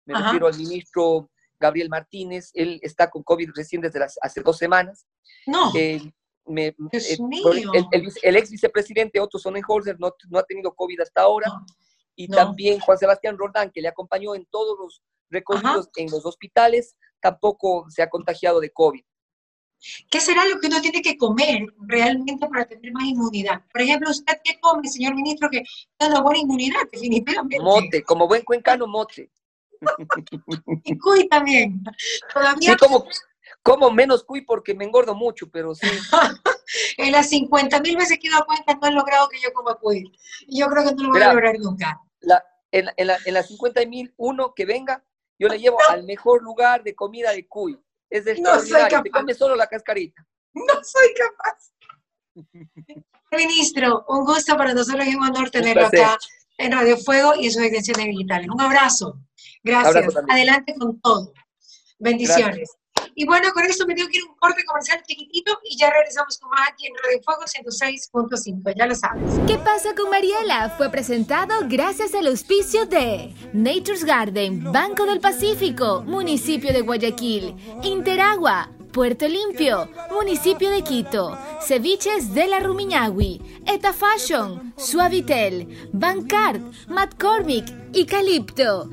me 0.04 0.18
refiero 0.18 0.46
al 0.46 0.56
ministro 0.56 1.30
Gabriel 1.60 1.88
Martínez, 1.88 2.50
él 2.54 2.78
está 2.82 3.10
con 3.10 3.22
COVID 3.22 3.50
recién 3.54 3.82
desde 3.82 3.98
las, 3.98 4.18
hace 4.22 4.40
dos 4.42 4.56
semanas. 4.56 5.06
No. 5.46 5.72
Eh, 5.74 6.00
el, 6.50 8.36
ex 8.36 8.50
vicepresidente 8.50 9.20
Otto 9.20 9.38
Sonnenholzer 9.38 9.98
no, 10.00 10.14
no 10.30 10.38
ha 10.38 10.44
tenido 10.44 10.74
COVID 10.74 11.00
hasta 11.00 11.22
ahora. 11.22 11.52
Y 12.16 12.26
también 12.26 12.80
Juan 12.80 12.98
Sebastián 12.98 13.38
Roldán, 13.38 13.70
que 13.70 13.80
le 13.80 13.88
acompañó 13.88 14.34
en 14.34 14.44
todos 14.46 14.76
los 14.78 15.02
recorridos 15.30 15.88
en 15.96 16.10
los 16.10 16.26
hospitales, 16.26 16.96
tampoco 17.20 17.86
se 17.90 18.02
ha 18.02 18.10
contagiado 18.10 18.60
de 18.60 18.70
COVID. 18.70 19.04
¿Qué 20.10 20.20
será 20.20 20.44
lo 20.46 20.58
que 20.58 20.66
uno 20.66 20.80
tiene 20.80 21.02
que 21.02 21.16
comer 21.16 21.66
realmente 21.80 22.46
para 22.48 22.66
tener 22.66 22.92
más 22.92 23.04
inmunidad? 23.04 23.62
Por 23.72 23.82
ejemplo, 23.82 24.10
¿usted 24.10 24.38
qué 24.42 24.58
come, 24.60 24.88
señor 24.88 25.14
ministro, 25.14 25.48
que 25.50 25.62
tiene 25.96 26.14
una 26.14 26.22
buena 26.22 26.40
inmunidad, 26.40 26.80
definitivamente? 26.90 27.62
Mote, 27.62 28.02
como 28.02 28.26
buen 28.26 28.42
cuencano, 28.42 28.86
mote. 28.86 29.30
y 30.84 30.98
cuy 30.98 31.28
también. 31.28 31.82
Sí, 32.60 32.76
como, 32.76 33.06
como 33.62 33.90
menos 33.90 34.24
cuy 34.24 34.42
porque 34.42 34.74
me 34.74 34.84
engordo 34.84 35.14
mucho, 35.14 35.48
pero 35.50 35.74
sí. 35.74 35.86
en 36.96 37.12
las 37.12 37.28
50 37.28 37.80
mil 37.80 37.96
veces 37.96 38.18
que 38.18 38.28
he 38.28 38.30
dado 38.30 38.46
cuenta 38.46 38.74
no 38.74 38.88
he 38.88 38.92
logrado 38.92 39.28
que 39.28 39.40
yo 39.40 39.52
coma 39.52 39.76
cuy. 39.76 40.10
Yo 40.48 40.66
creo 40.66 40.88
que 40.88 40.94
no 40.94 41.04
lo 41.04 41.10
voy 41.10 41.22
a 41.22 41.32
lograr 41.32 41.56
nunca. 41.58 42.00
La, 42.20 42.44
en, 42.72 42.88
en, 42.96 43.10
en 43.24 43.34
las 43.34 43.46
50 43.46 43.86
mil, 43.86 44.12
uno 44.16 44.52
que 44.54 44.66
venga, 44.66 45.04
yo 45.38 45.48
le 45.48 45.60
llevo 45.60 45.78
al 45.88 46.02
mejor 46.02 46.42
lugar 46.42 46.82
de 46.82 46.96
comida 46.96 47.30
de 47.30 47.46
cuy 47.46 47.78
es 48.10 48.26
extraordinario, 48.26 49.02
te 49.02 49.10
come 49.10 49.34
solo 49.34 49.54
la 49.56 49.66
cascarita. 49.66 50.26
No 50.54 50.74
soy 50.82 51.14
capaz. 51.14 51.72
Ministro, 53.32 54.04
un 54.08 54.24
gusto 54.24 54.56
para 54.56 54.72
nosotros 54.72 55.06
y 55.06 55.14
un 55.14 55.24
honor 55.24 55.50
tenerlo 55.50 55.86
acá 55.86 56.16
en 56.56 56.72
Radio 56.72 56.96
Fuego 56.96 57.34
y 57.38 57.46
en 57.46 57.52
sus 57.52 57.62
extensiones 57.62 58.06
digitales. 58.06 58.48
Un 58.48 58.60
abrazo. 58.60 59.20
Gracias. 59.62 60.14
Adelante 60.28 60.74
con 60.78 61.00
todo. 61.00 61.32
Bendiciones. 61.98 62.70
Y 63.18 63.26
bueno, 63.26 63.48
con 63.52 63.64
esto 63.64 63.84
me 63.84 63.96
tengo 63.96 64.08
que 64.08 64.18
ir 64.18 64.24
un 64.24 64.36
corte 64.36 64.64
comercial 64.64 65.02
chiquitito 65.04 65.58
y 65.64 65.76
ya 65.76 65.90
regresamos 65.90 66.38
con 66.38 66.50
más 66.50 66.68
aquí 66.70 66.86
en 66.86 66.92
Radio 67.02 67.20
Fuego 67.24 67.42
106.5, 67.42 68.74
ya 68.78 68.86
lo 68.86 68.94
sabes. 68.94 69.40
¿Qué 69.48 69.58
pasa 69.58 69.92
con 69.96 70.08
Mariela? 70.08 70.70
Fue 70.78 70.88
presentado 70.88 71.66
gracias 71.68 72.14
al 72.14 72.28
auspicio 72.28 72.86
de 72.86 73.34
Nature's 73.52 74.04
Garden, 74.04 74.70
Banco 74.72 75.04
del 75.04 75.18
Pacífico, 75.18 76.04
Municipio 76.06 76.72
de 76.72 76.82
Guayaquil, 76.82 77.56
Interagua, 77.82 78.70
Puerto 78.92 79.26
Limpio, 79.26 79.88
Municipio 80.12 80.70
de 80.70 80.82
Quito, 80.82 81.36
Ceviches 81.60 82.32
de 82.34 82.46
la 82.46 82.60
Rumiñahui, 82.60 83.42
Eta 83.66 83.92
Fashion, 83.92 84.72
Suavitel, 84.76 85.90
Bancard, 85.92 86.60
McCormick 86.86 87.66
y 87.92 88.06
Calipto. 88.06 88.88